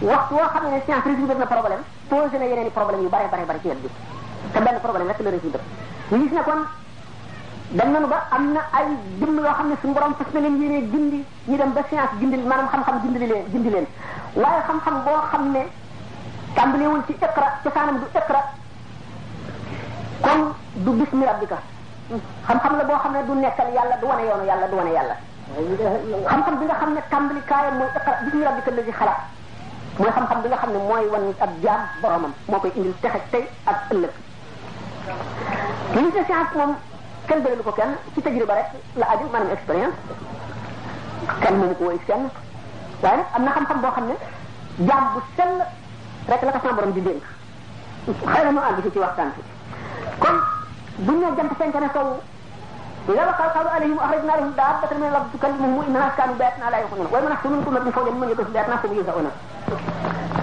waxtu 0.00 0.34
woo 0.34 0.48
xam 0.50 0.64
ne 0.70 0.80
science 0.82 1.04
résoudre 1.06 1.38
na 1.38 1.46
problème 1.46 1.80
posé 2.08 2.38
na 2.38 2.44
yeneen 2.44 2.66
i 2.66 2.70
problème 2.70 3.02
yu 3.02 3.08
bare 3.08 3.28
bare 3.30 3.44
bare 3.44 3.60
ci 3.60 3.68
yet 3.68 3.78
bi 3.78 3.88
te 4.52 4.58
benn 4.60 4.80
problème 4.80 5.08
rek 5.08 5.20
la 5.20 5.30
résoudre 5.30 5.60
ñu 6.10 6.18
gis 6.26 6.34
ne 6.34 6.42
dem 7.72 7.90
nañu 7.92 8.06
ba 8.06 8.28
amna 8.30 8.60
ay 8.76 8.86
jëmm 9.18 9.36
yo 9.38 9.48
xamne 9.56 9.70
ne 9.72 9.76
suñu 9.80 9.94
borom 9.94 10.14
fas 10.14 10.26
na 10.32 10.40
leen 10.40 10.60
yéene 10.60 10.90
gindi 10.90 11.24
ñi 11.46 11.56
dem 11.56 11.72
ba 11.72 11.80
science 11.88 12.12
gindi 12.18 12.36
manam 12.36 12.68
xam-xam 12.68 13.00
gindi 13.02 13.18
leen 13.26 13.44
gindi 13.50 13.70
leen 13.70 13.86
waye 14.34 14.60
xam-xam 14.68 15.02
bo 15.04 15.10
xamne 15.30 15.68
tambali 16.54 16.84
wul 16.86 17.02
ci 17.06 17.12
iqra 17.12 17.58
ci 17.62 17.68
saanam 17.72 17.98
du 17.98 18.06
iqra 18.12 18.40
kon 20.20 20.40
du 20.74 20.90
bismi 20.92 21.24
rabbika 21.24 21.58
xam-xam 22.46 22.76
la 22.76 22.84
bo 22.84 22.92
xamne 23.02 23.24
du 23.26 23.32
nekkal 23.34 23.70
yàlla 23.72 23.96
du 23.96 24.06
wone 24.06 24.22
yoonu 24.28 24.44
yàlla 24.44 24.66
du 24.68 24.76
wone 24.76 24.90
yàlla 24.96 25.16
xam-xam 26.28 26.54
bi 26.58 26.64
nga 26.66 26.74
xamne 26.78 27.00
tàmbali 27.08 27.40
kaayam 27.48 27.74
mooy 27.78 27.88
iqra 27.96 28.12
bismi 28.24 28.42
rabbika 28.44 28.70
lazi 28.76 28.92
xalaq 28.92 29.20
moy 29.98 30.10
xam-xam 30.14 30.40
bi 30.42 30.48
nga 30.48 30.56
xamne 30.62 30.78
moy 30.78 31.00
mooy 31.00 31.06
wan 31.10 31.22
nit 31.26 31.40
ab 31.40 31.52
jaam 31.62 31.80
boromam 32.02 32.32
mokay 32.48 32.70
indi 32.76 32.88
indil 32.92 33.00
texe 33.00 33.22
tey 33.32 33.48
ak 33.66 33.78
ëlëk 33.90 34.14
li 35.94 36.10
ci 36.12 36.20
science 36.28 36.54
moom 36.54 36.74
kenn 37.28 37.40
jëlalu 37.44 37.64
ko 37.64 37.72
kenn 37.72 37.92
ci 38.14 38.20
tajriba 38.22 38.54
rek 38.58 38.70
la 39.00 39.06
aju 39.14 39.24
maanaam 39.32 39.54
expérience 39.56 39.96
kenn 41.42 41.56
moomu 41.60 41.74
ko 41.78 41.84
woy 41.88 41.98
kenn 42.06 42.24
waaye 43.02 43.16
nag 43.16 43.30
am 43.38 43.42
na 43.44 43.50
xam-xam 43.52 43.92
xam 43.98 44.04
ne 44.08 44.16
jaam 44.90 45.04
bu 45.14 45.20
sell 45.36 45.54
rek 46.28 46.42
la 46.46 46.52
ko 46.52 46.58
sama 46.62 46.76
borom 46.78 46.92
di 46.92 47.00
dénk 47.02 47.24
xëy 48.34 48.44
na 48.44 48.50
mu 48.50 48.60
àgg 48.66 48.82
si 48.84 48.90
ci 48.92 48.98
waxtaan 49.04 49.32
si 49.36 49.42
kon 50.22 50.36
buñ 51.06 51.18
ne 51.24 51.32
jant 51.36 51.52
fenk 51.58 51.74
na 51.80 51.88
sow 51.96 52.08
a 53.08 53.24
waxal 53.30 53.50
xawlu 53.54 53.70
alayhim 53.76 53.98
axrajna 54.04 54.36
lahum 54.36 54.52
daabatan 54.58 54.98
min 55.00 55.08
al-ardi 55.08 55.30
tukallimuhum 55.32 55.84
inna 55.88 55.98
an-naasa 56.00 56.16
kaanu 56.16 56.34
bi 56.38 56.42
ayatina 56.46 56.70
laa 56.70 56.80
yuqinun 56.82 57.08
wa 57.10 57.18
yawma 57.18 57.30
nahshuruhum 57.32 57.64
thumma 57.64 57.80
nuqulu 57.80 58.04
lahum 58.04 58.20
fawqa 58.38 58.58
yawma 58.58 58.76
idhin 58.80 59.04
hum 59.04 59.06
la 59.06 59.12
yahzanun 59.24 60.33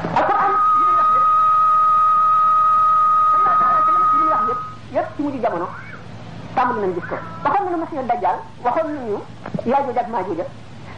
tàmbali 6.61 6.81
nañ 6.81 6.93
gis 6.93 7.03
ko 7.09 7.15
waxoon 7.43 7.63
nañu 7.65 7.77
monsieur 7.81 8.01
nu 8.03 8.35
waxoon 8.63 8.87
nañu 8.93 9.17
Yaajuuj 9.65 9.95
ak 9.97 10.07
Maajuuj 10.09 10.39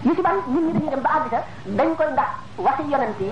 li 0.06 0.14
ci 0.18 0.22
bari 0.22 0.40
nit 0.48 0.62
ñi 0.64 0.72
dañuy 0.74 0.90
dem 0.90 1.02
ba 1.04 1.10
àgg 1.18 1.28
ca 1.32 1.40
dañ 1.66 1.96
koy 1.98 2.08
da 2.18 2.26
waxi 2.58 2.84
yonent 2.92 3.20
yi 3.20 3.32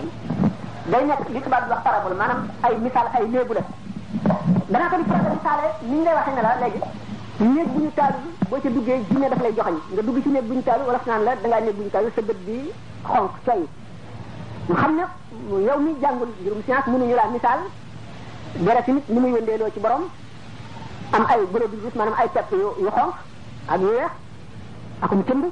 day 0.92 1.04
nekk 1.06 1.30
li 1.30 1.42
tubaab 1.42 1.64
di 1.64 1.70
wax 1.72 1.82
parabole 1.84 2.16
maanaam 2.16 2.48
ay 2.64 2.74
misaal 2.84 3.08
ay 3.14 3.28
léebu 3.34 3.54
la 3.54 3.62
danaa 4.72 4.90
ko 4.90 4.98
di 4.98 5.04
projet 5.04 5.30
misaale 5.38 5.66
ni 5.82 5.98
ñu 5.98 6.04
lay 6.04 6.16
waxee 6.18 6.36
ne 6.36 6.42
la 6.48 6.56
léegi 6.62 6.80
néeg 7.40 7.68
bu 7.74 7.80
ñu 7.84 7.92
taalu 7.96 8.20
boo 8.50 8.60
ca 8.64 8.70
duggee 8.76 8.98
jinne 9.10 9.28
daf 9.32 9.40
nga 9.92 10.02
dugg 10.06 10.18
ci 10.24 10.30
néeg 10.30 10.46
bu 10.48 10.54
ñu 10.54 10.62
taalu 10.68 10.84
wala 10.88 11.00
naan 11.08 11.24
la 11.24 11.36
dangaa 11.44 11.60
néeg 11.60 11.76
bu 11.78 11.84
ñu 11.84 11.90
taalu 11.90 12.10
sa 12.16 12.22
bët 12.22 12.38
bi 12.48 12.58
xonk 13.08 13.32
coy 13.46 13.62
nga 14.68 14.78
xam 14.82 14.92
ne 14.98 15.04
yow 15.68 15.78
mi 15.86 15.92
jàngul 16.02 16.30
juróom 16.44 16.62
science 16.66 16.88
mënuñu 16.92 17.16
laa 17.16 17.30
misaal 17.34 17.60
dara 18.66 18.82
ci 18.86 18.92
nit 18.92 19.06
ni 19.10 19.20
muy 19.20 19.42
loo 19.60 19.70
ci 19.76 19.80
borom 19.80 20.04
am 21.12 21.24
ay 21.30 21.42
globules 21.52 21.94
maanaam 21.96 22.18
ay 22.24 22.28
pepp 22.34 22.52
yu 22.56 22.70
yu 22.84 22.90
ak 23.68 23.80
yu 23.82 23.88
weex 23.92 24.12
akum 25.02 25.20
cëmb 25.28 25.46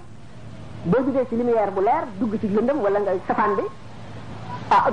boo 0.90 1.02
jugee 1.06 1.26
ci 1.30 1.36
lumière 1.36 1.72
bu 1.76 1.82
leer 1.88 2.04
dugg 2.20 2.34
ci 2.42 2.48
lëndëm 2.48 2.78
walla 2.84 3.00
nga 3.00 3.12
safaan 3.28 3.52
bi 3.58 3.64
ah 4.76 4.86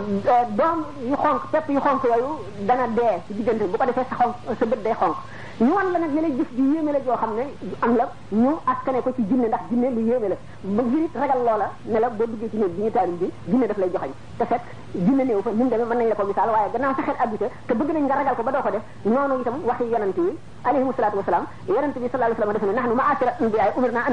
doom 0.59 0.79
yu 1.09 1.15
xonq 1.23 1.43
pepp 1.53 1.69
yu 1.75 1.81
xonq 1.87 2.03
yooyu 2.11 2.33
dana 2.69 2.87
dee 2.97 3.15
ci 3.27 3.31
diggante 3.37 3.65
bu 3.71 3.77
ko 3.79 3.85
defee 3.87 4.09
sa 4.11 4.15
xonq 4.21 4.33
sa 4.59 4.67
bët 4.67 4.83
day 4.85 4.95
xonq 5.01 5.17
ñu 5.61 5.73
wan 5.75 5.91
la 5.93 5.99
nag 5.99 6.13
ne 6.13 6.21
la 6.21 6.29
jëf 6.29 6.49
ju 6.55 6.65
yéeme 6.75 6.93
la 6.93 7.01
joo 7.01 7.17
xam 7.17 7.33
ne 7.37 7.47
am 7.81 7.97
la 7.97 8.13
ñu 8.31 8.59
askane 8.67 9.01
ko 9.01 9.11
ci 9.17 9.25
jinne 9.25 9.47
ndax 9.49 9.61
jinne 9.71 9.89
lu 9.89 10.01
yéeme 10.05 10.29
la 10.29 10.37
ba 10.65 10.83
nit 10.83 11.09
ragal 11.17 11.39
loola 11.45 11.71
ne 11.85 11.99
boo 12.13 12.27
duggee 12.27 12.51
ci 12.51 12.57
néeg 12.59 12.73
bi 12.77 12.83
ñu 12.83 12.91
taalim 12.93 13.17
jinne 13.49 13.65
daf 13.67 13.79
lay 13.79 13.89
joxañ 13.91 14.11
te 14.37 14.45
fekk 14.45 14.61
jinne 14.93 15.25
néew 15.25 15.41
fa 15.41 15.51
ñun 15.57 15.69
demee 15.69 15.85
mën 15.87 15.97
nañ 15.97 16.09
la 16.09 16.15
ko 16.15 16.27
misaal 16.29 16.51
waaye 16.51 16.71
gannaaw 16.73 16.93
sa 16.97 17.01
xel 17.03 17.17
abita 17.17 17.47
te 17.67 17.73
bëgg 17.75 17.89
nañ 17.89 18.05
nga 18.05 18.15
ragal 18.17 18.35
ko 18.37 18.43
ba 18.43 18.51
doo 18.53 18.61
ko 18.63 18.71
def 18.71 18.83
noonu 19.07 19.41
itam 19.41 19.57
waxi 19.65 19.85
yonent 19.85 20.17
yi 20.29 20.37
alayhimu 20.63 20.93
salaatu 20.93 21.17
wasalaam 21.17 21.45
yonent 21.69 21.97
bi 21.99 22.09
sallallahu 22.13 22.37
alayhi 22.37 22.37
wasallam 22.37 22.53
dafa 22.55 22.67
ne 22.67 22.75
nahnu 22.77 22.95
ma'ashira 23.01 23.33
anbiya'i 23.41 23.71
umirna 23.81 24.01
an 24.05 24.13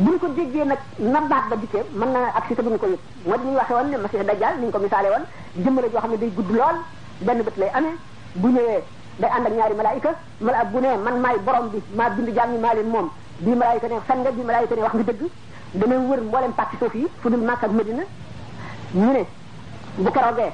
bu 0.00 0.06
buñ 0.10 0.18
ko 0.18 0.28
déggee 0.36 0.64
nag 0.64 0.78
na 0.98 1.20
baat 1.28 1.48
ba 1.50 1.56
dikkee 1.56 1.82
mën 1.92 2.10
na 2.12 2.20
ak 2.38 2.44
si 2.48 2.54
te 2.54 2.62
ko 2.62 2.70
yëg 2.86 2.98
moo 3.26 3.36
di 3.36 3.44
ñuy 3.46 3.56
waxe 3.56 3.70
woon 3.74 3.88
ne 3.90 3.96
Masih 3.96 4.24
Dajjal 4.24 4.54
ni 4.60 4.70
ko 4.70 4.78
misaale 4.78 5.08
woon 5.08 5.24
jëmm 5.62 5.74
la 5.80 5.88
joo 5.88 6.00
xam 6.00 6.10
ne 6.10 6.16
day 6.16 6.30
gudd 6.36 6.50
lool 6.50 6.76
benn 7.20 7.42
bët 7.42 7.56
lay 7.58 7.68
amee 7.74 7.94
bu 8.34 8.48
ñëwee 8.48 8.80
day 9.20 9.30
ànd 9.36 9.46
ak 9.46 9.52
ñaari 9.52 9.74
malaayika 9.74 10.10
mala 10.40 10.64
bu 10.64 10.78
ne 10.80 10.96
man 11.04 11.20
maay 11.20 11.38
borom 11.46 11.68
bi 11.72 11.78
maa 11.96 12.10
bind 12.10 12.28
jàmm 12.34 12.60
maa 12.60 12.74
leen 12.74 12.88
moom 12.88 13.10
bii 13.40 13.54
malaayika 13.54 13.88
ne 13.88 13.94
fen 14.06 14.18
nga 14.20 14.30
bii 14.30 14.44
malaayika 14.44 14.74
ne 14.74 14.80
wax 14.82 14.94
nga 14.94 15.02
dëgg 15.02 15.22
dana 15.74 15.94
wër 15.98 16.20
mboolem 16.22 16.52
pàcc 16.52 16.72
suuf 16.80 16.94
yi 16.94 17.06
fu 17.20 17.28
dul 17.30 17.42
Makka 17.44 17.66
ak 17.68 17.72
Medina 17.72 18.02
ñu 18.94 19.12
ne 19.12 19.22
bu 19.96 20.10
keroogee 20.10 20.50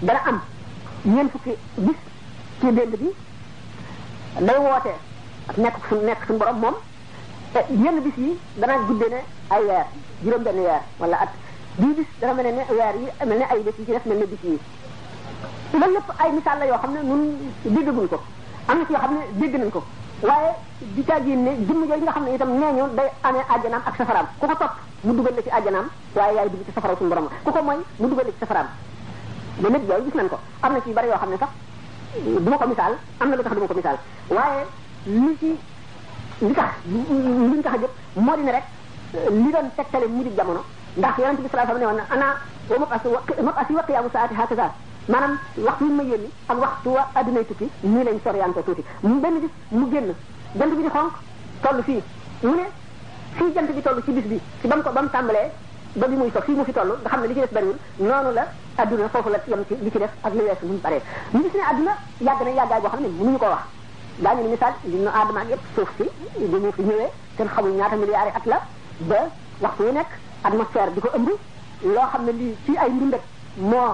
dana 0.00 0.20
am 0.26 0.40
ñeent 1.04 1.30
fukki 1.32 1.54
bis 1.76 1.96
ci 2.60 2.66
dénd 2.72 2.96
bi 2.98 3.10
day 4.40 4.58
woote 4.58 4.92
nekk 5.56 5.74
suñ 5.88 5.98
nekk 6.04 6.20
suñu 6.26 6.38
borom 6.38 6.58
moom 6.60 6.74
te 7.52 7.60
yenn 7.70 8.00
bis 8.04 8.16
yi 8.20 8.30
danaa 8.60 8.78
guddee 8.88 9.08
ne 9.12 9.20
ay 9.56 9.62
weer 9.64 9.84
juróom 10.24 10.42
benn 10.48 10.60
weer 10.62 10.80
wala 11.00 11.16
at 11.24 11.28
bii 11.76 11.94
bis 11.98 12.06
dafa 12.20 12.34
mel 12.40 12.50
ne 12.58 12.62
weer 12.68 12.94
yi 13.00 13.26
mel 13.30 13.38
ne 13.38 13.44
ay 13.54 13.60
bis 13.62 13.72
yi 13.78 13.84
ci 13.84 13.90
def 13.92 14.04
mel 14.10 14.18
ne 14.18 14.24
bis 14.32 14.42
yi 14.48 14.56
loolu 15.72 15.98
ay 16.16 16.30
misaal 16.32 16.58
la 16.58 16.64
yoo 16.70 16.78
xam 16.82 16.92
ne 16.96 17.00
nun 17.02 17.22
déggaguñ 17.64 18.08
ko 18.08 18.18
am 18.68 18.78
na 18.78 18.84
ci 18.84 18.92
yoo 18.92 19.00
xam 19.00 19.14
ne 19.14 19.20
dégg 19.40 19.54
nañ 19.58 19.70
ko 19.70 19.82
waaye 20.28 20.52
di 20.96 21.04
caa 21.04 21.20
génn 21.24 21.42
ne 21.44 21.50
jëmm 21.68 21.80
jooju 21.88 22.06
xam 22.12 22.24
ne 22.24 22.34
itam 22.34 22.50
nee 22.60 22.72
ñu 22.78 22.84
day 22.96 23.08
amee 23.22 23.44
àjjanaam 23.54 23.82
ak 23.86 23.94
safaraam 23.96 24.26
ku 24.40 24.46
ko 24.46 24.54
topp 24.54 24.72
mu 25.04 25.12
dugal 25.16 25.34
la 25.36 25.42
ci 25.42 25.50
àjjanaam 25.50 25.86
waaye 26.14 26.34
yaay 26.36 26.48
dugg 26.50 26.64
ci 26.66 26.72
safaraw 26.74 26.96
suñu 26.96 27.08
borom 27.10 27.28
ku 27.44 27.50
ko 27.52 27.62
mooy 27.62 27.78
mu 28.00 28.08
dugal 28.10 28.24
la 28.26 28.32
ci 28.32 28.38
safaraam 28.40 28.66
ba 29.60 29.68
lépp 29.68 29.88
yooyu 29.88 30.04
gis 30.04 30.14
nañ 30.20 30.28
ko 30.28 30.38
am 30.62 30.72
na 30.72 30.80
ci 30.84 30.90
bari 30.92 31.08
yoo 31.08 31.18
xam 31.20 31.30
ne 31.30 31.36
sax 31.38 31.48
du 32.44 32.50
ma 32.50 32.56
ko 32.58 32.66
misaal 32.66 32.94
am 33.20 33.28
na 33.30 33.36
lu 33.36 33.42
tax 33.42 33.52
du 33.54 33.60
ma 33.60 33.66
ko 33.66 33.74
misaal 33.74 33.96
waaye 34.28 34.62
li 35.06 35.56
li 36.40 36.54
tax 36.54 36.70
li 36.92 37.00
ñu 37.10 37.62
tax 37.62 37.74
a 37.74 37.78
jóg 37.82 37.90
moo 38.14 38.36
di 38.36 38.42
ne 38.42 38.52
rek 38.52 38.62
li 39.26 39.50
doon 39.52 39.68
tegtale 39.76 40.06
mujj 40.06 40.28
jamono 40.36 40.62
ndax 40.96 41.18
yonente 41.18 41.40
bi 41.42 41.48
sallallahu 41.50 41.76
alayhi 41.76 41.84
wa 41.84 41.84
sallam 41.84 41.84
ne 41.84 41.86
woon 41.86 41.96
na 41.96 42.04
ana 42.10 42.26
wa 42.70 42.78
mabas 42.78 43.02
mabas 43.44 43.70
wa 43.76 43.82
qiyaamu 43.82 44.08
saati 44.12 44.34
hakaza 44.34 44.66
maanaam 45.08 45.38
waxtu 45.66 45.84
wi 45.84 45.90
ma 45.90 46.02
yónni 46.02 46.28
ak 46.48 46.58
waxtu 46.60 46.90
wa 46.94 47.02
addunay 47.14 47.44
tukki 47.44 47.68
nii 47.80 48.04
benn 49.20 49.40
bis 49.40 49.50
mu 49.70 49.86
génn 49.90 50.10
jant 50.54 50.70
bi 50.76 50.82
di 50.82 50.88
xonk 50.88 51.12
toll 51.62 51.82
fii 51.82 52.02
mu 52.42 52.54
ne 52.54 52.64
fii 53.36 53.52
jant 53.54 53.70
bi 53.74 53.82
toll 53.82 54.02
ci 54.04 54.12
bis 54.12 54.24
bi 54.26 54.40
ci 54.60 54.68
ba 54.68 54.76
ko 54.82 54.90
ba 54.92 55.02
tàmbalee 55.12 55.50
ba 55.94 56.06
bi 56.06 56.14
muy 56.16 56.30
soog 56.32 56.44
fii 56.44 56.54
mu 56.54 56.62
fi 56.64 56.72
toll 56.72 56.98
nga 57.02 57.08
xam 57.08 57.20
ne 57.20 57.26
li 57.26 57.34
ci 57.34 57.40
def 57.40 57.52
bariwul 57.52 57.78
noonu 57.98 58.30
la 58.30 58.44
adduna 58.76 59.08
foofu 59.08 59.28
la 59.28 59.40
yem 59.46 59.64
ci 59.68 59.74
li 59.82 59.90
ci 59.90 59.98
def 59.98 60.12
ak 60.22 60.32
li 60.34 60.40
weesu 60.40 60.66
mu 60.66 60.72
ñu 60.74 60.78
paree 60.80 61.02
ñu 61.32 61.42
gis 61.42 61.54
ne 61.54 61.64
adduna 61.70 61.96
yàgg 62.20 62.42
na 62.42 62.50
yàggaay 62.50 62.80
boo 62.80 62.88
xam 62.90 63.02
ne 63.02 63.08
mënuñu 63.08 63.38
ko 63.38 63.46
wax 63.46 63.62
daañu 64.22 64.42
ni 64.42 64.48
misaal 64.54 64.74
li 64.90 64.98
nu 64.98 65.10
aadama 65.16 65.40
ak 65.40 65.48
yépp 65.50 65.62
suuf 65.76 65.90
si 65.96 66.04
li 66.52 66.60
mu 66.62 66.72
fi 66.76 66.82
ñëwé 66.82 67.06
kenn 67.36 67.48
xamul 67.54 67.72
ñaata 67.72 67.96
milliards 67.96 68.34
at 68.34 68.44
la 68.50 68.60
ba 69.08 69.16
waxtu 69.62 69.82
yu 69.84 69.92
nekk 69.92 70.10
atmosphère 70.42 70.90
di 70.94 71.00
ko 71.00 71.08
ëmb 71.14 71.28
loo 71.94 72.06
xam 72.12 72.24
ne 72.24 72.32
lii 72.32 72.54
ci 72.66 72.72
ay 72.76 72.90
ndundat 72.90 73.20
moo 73.56 73.92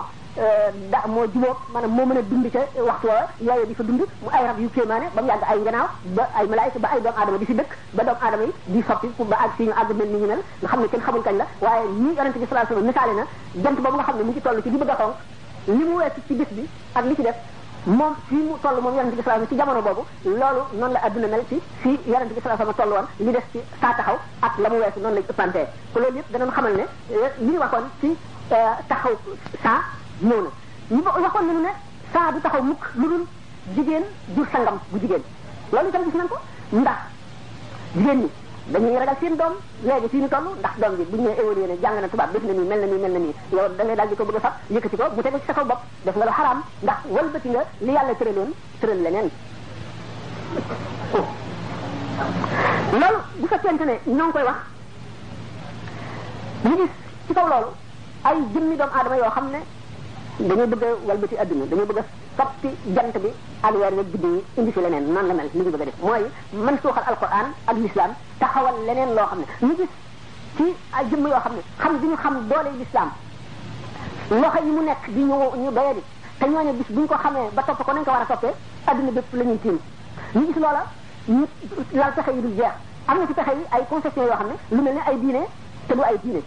da 0.92 1.02
moo 1.14 1.26
jubóog 1.32 1.56
maanaam 1.72 1.92
moo 1.96 2.06
mën 2.06 2.16
a 2.16 2.22
dund 2.22 2.46
ca 2.54 2.60
waxtu 2.88 3.06
wa 3.08 3.28
yooyu 3.40 3.66
di 3.66 3.74
fa 3.74 3.82
dund 3.82 4.00
mu 4.22 4.28
ay 4.32 4.44
rab 4.46 4.58
yu 4.62 4.70
kéemaane 4.70 5.06
ba 5.14 5.20
mu 5.22 5.28
yàgg 5.28 5.42
ay 5.50 5.58
ngenaaw 5.58 5.88
ba 6.16 6.22
ay 6.38 6.46
malaayika 6.46 6.78
ba 6.78 6.88
ay 6.92 7.00
doomu 7.02 7.18
aadama 7.18 7.38
di 7.38 7.44
fi 7.44 7.54
dëkk 7.54 7.70
ba 7.94 8.02
doomu 8.04 8.18
aadama 8.24 8.44
yi 8.44 8.52
di 8.66 8.80
soppi 8.88 9.08
pour 9.16 9.26
ba 9.26 9.36
ak 9.44 9.50
fii 9.56 9.66
ñu 9.66 9.72
àgg 9.72 9.90
mel 9.98 10.08
ni 10.08 10.18
ñu 10.20 10.26
mel 10.26 10.42
nga 10.60 10.68
xam 10.70 10.80
ne 10.80 10.86
kenn 10.88 11.00
xamul 11.06 11.22
kañ 11.22 11.36
la 11.36 11.46
waaye 11.60 11.84
ñi 11.86 12.14
yonente 12.16 12.38
bi 12.40 12.46
sallallahu 12.46 12.72
alayhi 12.72 12.72
wasallam 12.72 12.86
misaale 12.86 13.12
na 13.14 13.24
jant 13.62 13.76
boobu 13.80 13.96
nga 13.96 14.04
xam 14.04 14.16
ne 14.16 14.22
mu 14.24 14.30
ngi 14.32 14.40
toll 14.40 14.62
ci 14.62 14.70
di 14.70 14.76
bëgg 14.78 14.90
a 14.90 14.94
xonk 15.00 15.14
li 15.66 15.84
mu 15.84 15.94
weesu 16.00 16.20
ci 16.26 16.34
bis 16.34 16.50
bi 16.56 16.64
ak 16.94 17.04
li 17.08 17.14
ci 17.14 17.22
def 17.22 17.36
moom 17.86 18.14
fii 18.28 18.36
mu 18.48 18.56
toll 18.64 18.80
moom 18.80 18.96
yonente 18.96 19.16
bi 19.16 19.22
sallallahu 19.22 19.46
alayhi 19.46 19.52
wasallam 19.52 19.52
ci 19.52 19.56
jamono 19.56 19.82
boobu 19.86 20.02
loolu 20.40 20.62
noonu 20.78 20.94
la 20.94 21.00
adduna 21.06 21.26
mel 21.32 21.44
ci 21.48 21.56
fii 21.82 21.98
yonente 22.10 22.32
i 22.32 22.40
sallallahu 22.40 22.62
alayhi 22.62 22.76
wasallam 22.76 22.76
toll 22.80 22.92
woon 22.96 23.06
li 23.24 23.30
des 23.36 23.44
ci 23.52 23.58
saa 23.80 23.92
taxaw 23.98 24.16
at 24.46 24.54
la 24.62 24.68
mu 24.70 24.76
weesu 24.82 25.00
noonu 25.00 25.16
lañ 25.16 25.24
ëppantee 25.32 25.66
ko 25.92 25.98
loolu 26.00 26.16
yëpp 26.18 26.30
danañ 26.32 26.50
xamal 26.56 26.74
ne 26.80 26.84
eh, 27.12 27.30
li 27.44 27.50
ñu 27.52 27.58
waxoon 27.60 27.86
ci 28.00 28.08
eh, 28.56 28.72
taxaw 28.88 29.12
saa 29.62 29.80
ñëw 30.28 30.40
na 30.44 30.50
ñu 30.96 31.02
waxoon 31.24 31.46
nañu 31.46 31.60
ne 31.60 31.72
saa 32.12 32.32
du 32.32 32.40
taxaw 32.40 32.62
mukk 32.62 32.82
lu 32.94 33.26
jigéen 33.74 34.04
jur 34.34 34.46
sangam 34.52 34.76
bu 34.90 34.98
jigéen 35.02 35.22
loolu 35.72 35.88
itam 35.88 36.04
gis 36.04 36.14
nañ 36.20 36.28
ko 36.32 36.38
ndax 36.80 36.98
jigéen 37.96 38.18
ñi 38.22 38.30
dañuy 38.72 38.96
ragal 38.98 39.16
seen 39.20 39.36
doom 39.38 39.52
léegi 39.84 40.08
fii 40.08 40.20
ñu 40.24 40.28
toll 40.28 40.46
ndax 40.58 40.74
doom 40.82 40.96
bi 40.96 41.04
bu 41.10 41.16
ñu 41.16 41.24
nee 41.28 41.36
évolué 41.38 41.66
ne 41.68 41.76
jàng 41.82 42.00
na 42.00 42.08
tubaab 42.08 42.32
def 42.32 42.42
na 42.44 42.52
nii 42.52 42.66
mel 42.68 42.80
na 42.80 42.86
nii 42.86 42.98
mel 43.02 43.12
na 43.12 43.18
nii 43.18 43.32
yow 43.52 43.68
da 43.78 43.84
ngay 43.84 43.96
daal 43.96 44.08
di 44.08 44.16
ko 44.16 44.24
bëgg 44.24 44.36
a 44.36 44.40
fab 44.40 44.54
yëkkati 44.70 44.96
ko 44.96 45.04
mu 45.14 45.22
tegu 45.22 45.38
sa 45.46 45.52
kaw 45.52 45.64
bopp 45.64 45.80
def 46.04 46.16
nga 46.16 46.24
lu 46.24 46.32
xaraam 46.32 46.62
ndax 46.82 46.96
walbati 47.10 47.48
nga 47.48 47.62
li 47.80 47.92
yàlla 47.92 48.14
tëraloon 48.14 48.50
tëral 48.80 48.98
loolu 53.00 53.18
bu 53.40 53.46
fekkente 53.50 53.84
ne 53.84 53.94
ñoo 54.06 54.24
ngi 54.24 54.32
koy 54.32 54.42
wax 54.42 54.56
ñu 56.64 56.76
gis 56.76 56.90
ci 57.26 57.34
kaw 57.34 57.48
loolu 57.48 57.70
ay 58.24 58.36
jëmmi 58.54 58.76
doom 58.76 58.88
aadama 58.96 59.16
yoo 59.16 59.30
xam 59.34 59.46
ne 59.52 59.58
dañuy 60.48 60.66
bëgg 60.66 60.82
a 60.84 60.86
walbati 61.06 61.36
adduna 61.36 61.64
dañuy 61.66 61.84
bëgg 61.86 61.98
a 61.98 62.04
soppi 62.38 62.68
jant 62.94 63.14
bi 63.22 63.28
ak 63.64 63.74
weer 63.76 63.92
yeeg 63.94 64.06
biddi 64.12 64.26
yi 64.26 64.44
indi 64.56 64.72
fi 64.72 64.80
leneen 64.80 65.12
nan 65.12 65.26
la 65.28 65.34
mel 65.34 65.48
li 65.52 65.60
ñu 65.60 65.64
bëgg 65.70 65.80
a 65.82 65.84
def 65.84 65.98
mooy 66.00 66.24
man 66.52 66.78
suuxal 66.82 67.04
alquran 67.06 67.48
ak 67.66 67.76
l'islam 67.76 68.10
taxawal 68.44 68.76
leneen 68.86 69.10
loo 69.16 69.26
xam 69.30 69.38
ne 69.40 69.46
ñu 69.68 69.74
gis 69.80 69.88
ci 70.56 70.64
ay 70.92 71.04
jëmm 71.10 71.24
yoo 71.30 71.40
xam 71.44 71.52
ne 71.56 71.60
xam 71.80 71.94
bi 72.00 72.06
ñu 72.10 72.16
xam 72.16 72.34
doole 72.50 72.70
lislaam 72.78 73.10
loxo 74.30 74.58
yi 74.64 74.70
mu 74.70 74.82
nekk 74.82 75.02
di 75.08 75.22
ñu 75.22 75.34
ñu 75.62 75.70
doyadi 75.72 76.00
te 76.38 76.46
ñooñu 76.48 76.72
bis 76.78 76.90
buñ 76.96 77.06
ko 77.06 77.14
xamee 77.22 77.50
ba 77.54 77.62
topp 77.62 77.82
ko 77.84 77.92
nañ 77.92 78.04
ko 78.04 78.10
war 78.10 78.22
a 78.22 78.26
toppee 78.26 78.54
adduna 78.86 79.10
bépp 79.10 79.32
la 79.32 79.44
ñuy 79.44 79.58
tiim 79.62 79.78
ñu 80.34 80.46
gis 80.46 80.56
loola 80.56 80.82
ñu 81.28 81.44
lal 81.92 82.12
pexe 82.16 82.30
yi 82.36 82.40
du 82.42 82.50
jeex 82.56 82.72
am 83.06 83.18
na 83.18 83.26
ci 83.26 83.32
pexe 83.34 83.52
yi 83.58 83.64
ay 83.70 83.82
concession 83.90 84.24
yoo 84.24 84.36
xam 84.38 84.46
ne 84.48 84.56
lu 84.76 84.82
mel 84.82 84.94
ne 84.94 85.00
ay 85.06 85.16
diine 85.18 85.40
te 85.88 85.94
du 85.94 86.00
ay 86.02 86.16
diine 86.22 86.40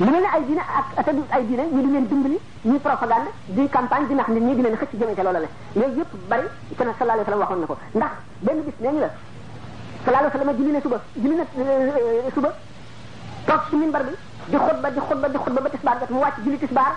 lu 0.00 0.10
mel 0.10 0.20
ne 0.24 0.28
ay 0.34 0.42
diine 0.48 0.62
ak 0.96 1.04
te 1.04 1.10
du 1.12 1.22
ay 1.30 1.44
diine 1.46 1.62
ñu 1.72 1.80
di 1.84 1.90
leen 1.94 2.06
dimbali 2.06 2.38
ñuy 2.64 2.78
propagande 2.78 3.30
di 3.46 3.68
campagne 3.68 4.06
di 4.08 4.14
nax 4.14 4.28
nit 4.28 4.42
ñi 4.42 4.54
di 4.56 4.62
leen 4.62 4.74
xëcc 4.76 4.94
jëmee 4.98 5.14
ca 5.14 5.22
loola 5.22 5.40
la 5.40 5.46
yooyu 5.80 5.98
yëpp 6.00 6.12
bari 6.28 6.46
kenn 6.76 6.90
sallallahu 6.98 7.04
alayhi 7.22 7.24
wa 7.24 7.24
sallam 7.26 7.40
waxoon 7.40 7.60
na 7.60 7.66
ko 7.66 7.76
ndax 7.94 8.10
benn 8.40 8.62
bis 8.64 8.74
nee 8.80 8.92
ñu 8.92 9.00
la 9.00 9.10
sallallahu 10.04 10.32
alayhi 10.36 10.36
wasallam 10.36 10.56
julli 10.60 10.72
na 10.76 10.80
suba 10.84 10.98
julli 11.16 11.36
na 11.36 12.30
suba 12.36 12.50
toog 13.48 13.60
ci 13.70 13.74
minbar 13.80 14.02
bi 14.04 14.12
di 14.52 14.56
xutba 14.60 14.88
di 14.92 15.00
xutba 15.00 15.26
di 15.32 15.38
xutba 15.40 15.60
ba 15.64 15.68
tisbaar 15.72 15.96
jot 16.00 16.08
mu 16.12 16.18
wàcc 16.20 16.36
julli 16.44 16.58
tisbaar 16.60 16.92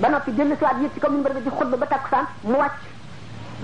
ba 0.00 0.08
noppi 0.08 0.32
dellu 0.32 0.54
siwaat 0.56 0.76
yëg 0.80 0.92
ci 0.94 0.98
kaw 1.00 1.10
minbar 1.12 1.32
bi 1.36 1.42
di 1.44 1.50
xutba 1.50 1.76
ba 1.76 1.86
takkusaan 1.92 2.24
mu 2.48 2.56
wàcc 2.56 2.76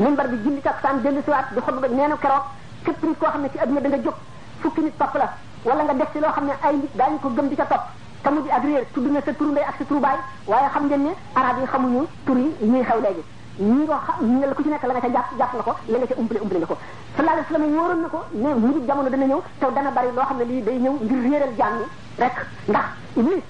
minbar 0.05 0.26
bi 0.29 0.37
julli 0.45 0.61
takkusaan 0.61 1.00
dellu 1.00 1.23
siwaat 1.25 1.47
di 1.57 1.61
xutba 1.64 1.81
ba 1.81 1.88
neenu 1.88 2.17
keroog 2.21 2.45
képp 2.85 3.03
nit 3.09 3.19
koo 3.19 3.29
xam 3.33 3.41
ne 3.43 3.49
ci 3.53 3.59
adduna 3.59 3.81
da 3.81 3.88
nga 3.88 3.99
jóg 4.05 4.17
fukki 4.61 4.81
nit 4.85 4.97
topp 4.99 5.14
la 5.17 5.29
wala 5.64 5.83
nga 5.88 5.93
def 5.95 6.11
ci 6.12 6.19
loo 6.21 6.33
xam 6.33 6.45
ne 6.45 6.53
ay 6.61 6.75
nit 6.76 6.93
daañu 6.97 7.19
ko 7.21 7.29
gëm 7.35 7.49
di 7.49 7.55
ca 7.57 7.64
topp 7.64 7.85
te 8.23 8.31
mu 8.31 8.43
di 8.43 8.50
ak 8.50 8.62
réer 8.64 8.85
tudd 8.93 9.07
na 9.12 9.21
sa 9.25 9.33
turu 9.33 9.50
ndey 9.50 9.64
ak 9.64 9.76
sa 9.81 9.85
turu 9.85 10.00
baay 10.00 10.19
waaye 10.47 10.69
xam 10.69 10.85
ngeen 10.88 11.03
ne 11.09 11.12
arab 11.35 11.57
yi 11.61 11.67
xamuñu 11.73 12.03
tur 12.26 12.37
yi 12.37 12.53
ñuy 12.61 12.85
xew 12.85 13.00
léegi 13.00 13.25
ñi 13.59 13.85
nga 13.88 13.97
xam 13.97 14.29
ñu 14.29 14.45
la 14.47 14.53
ku 14.55 14.62
ci 14.62 14.69
nekk 14.69 14.83
la 14.85 14.93
nga 14.93 15.00
ca 15.00 15.09
jàpp 15.09 15.29
jàpp 15.38 15.53
nga 15.57 15.62
ko 15.62 15.73
la 15.87 15.97
nga 15.99 16.07
ca 16.07 16.14
umpale 16.21 16.41
umpale 16.45 16.59
nga 16.61 16.69
ko 16.71 16.76
sallallahu 17.16 17.40
alayhi 17.40 17.54
wasallam 17.54 17.76
wóoroon 17.78 18.00
na 18.04 18.09
ko 18.12 18.21
ne 18.42 18.50
mujj 18.62 18.85
jamono 18.88 19.09
dana 19.14 19.26
ñëw 19.30 19.40
te 19.61 19.66
dana 19.76 19.90
bari 19.97 20.09
loo 20.16 20.25
xam 20.28 20.37
ne 20.38 20.44
lii 20.50 20.62
day 20.62 20.78
ñëw 20.85 20.94
ngir 21.00 21.21
réeral 21.25 21.54
jaam 21.59 21.75
ñi 21.80 21.85
rek 22.18 22.35
ndax 22.68 22.87
iblis 23.18 23.44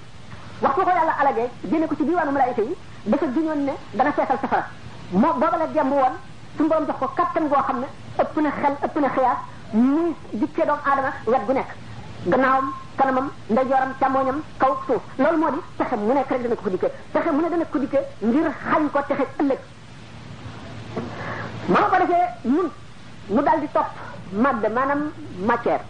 waxtu 0.61 0.81
ko 0.87 0.91
yàlla 0.97 1.13
alagee 1.21 1.47
génne 1.71 1.85
ko 1.87 1.95
ci 1.95 2.03
diwaanu 2.05 2.31
malaayika 2.31 2.61
yi 2.61 2.75
dafa 3.05 3.25
giñoon 3.33 3.61
ne 3.65 3.73
dana 3.97 4.11
feesal 4.13 4.37
safara 4.41 4.65
moo 5.11 5.33
booba 5.33 5.57
la 5.57 5.65
gemb 5.73 5.91
woon 5.93 6.13
suñu 6.57 6.69
borom 6.69 6.85
jox 6.85 6.97
ko 6.99 7.07
kattan 7.15 7.47
goo 7.47 7.61
xam 7.65 7.79
ne 7.79 7.87
ëpp 8.21 8.35
na 8.43 8.49
xel 8.51 8.73
ëpp 8.85 8.95
na 9.01 9.09
xiyaas 9.09 9.37
muy 9.73 10.13
dikkee 10.33 10.65
doomu 10.69 10.81
aadama 10.85 11.09
wet 11.25 11.45
gu 11.47 11.53
nekk 11.53 11.69
gannaawam 12.27 12.69
kanamam 12.97 13.27
ndeyjooram 13.49 13.93
càmmoñam 13.99 14.39
kaw 14.59 14.71
suuf 14.85 15.01
loolu 15.17 15.37
moo 15.41 15.49
di 15.51 15.59
pexe 15.77 15.95
mu 15.95 16.13
nekk 16.13 16.29
rek 16.29 16.41
dana 16.43 16.55
ko 16.55 16.69
dikkee 16.69 16.91
pexe 17.13 17.31
mu 17.31 17.41
ne 17.41 17.49
dana 17.49 17.65
ko 17.65 17.79
dikkee 17.79 18.05
ngir 18.29 18.47
xañ 18.71 18.89
ko 18.93 18.99
texe 19.07 19.25
ëllëg 19.41 19.59
moo 21.73 21.87
ko 21.91 21.97
defee 22.05 22.27
ñun 22.43 22.69
mu 23.31 23.41
dal 23.41 23.57
di 23.57 23.69
topp 23.73 23.89
madd 24.37 24.63
maanaam 24.69 25.01
matière 25.49 25.81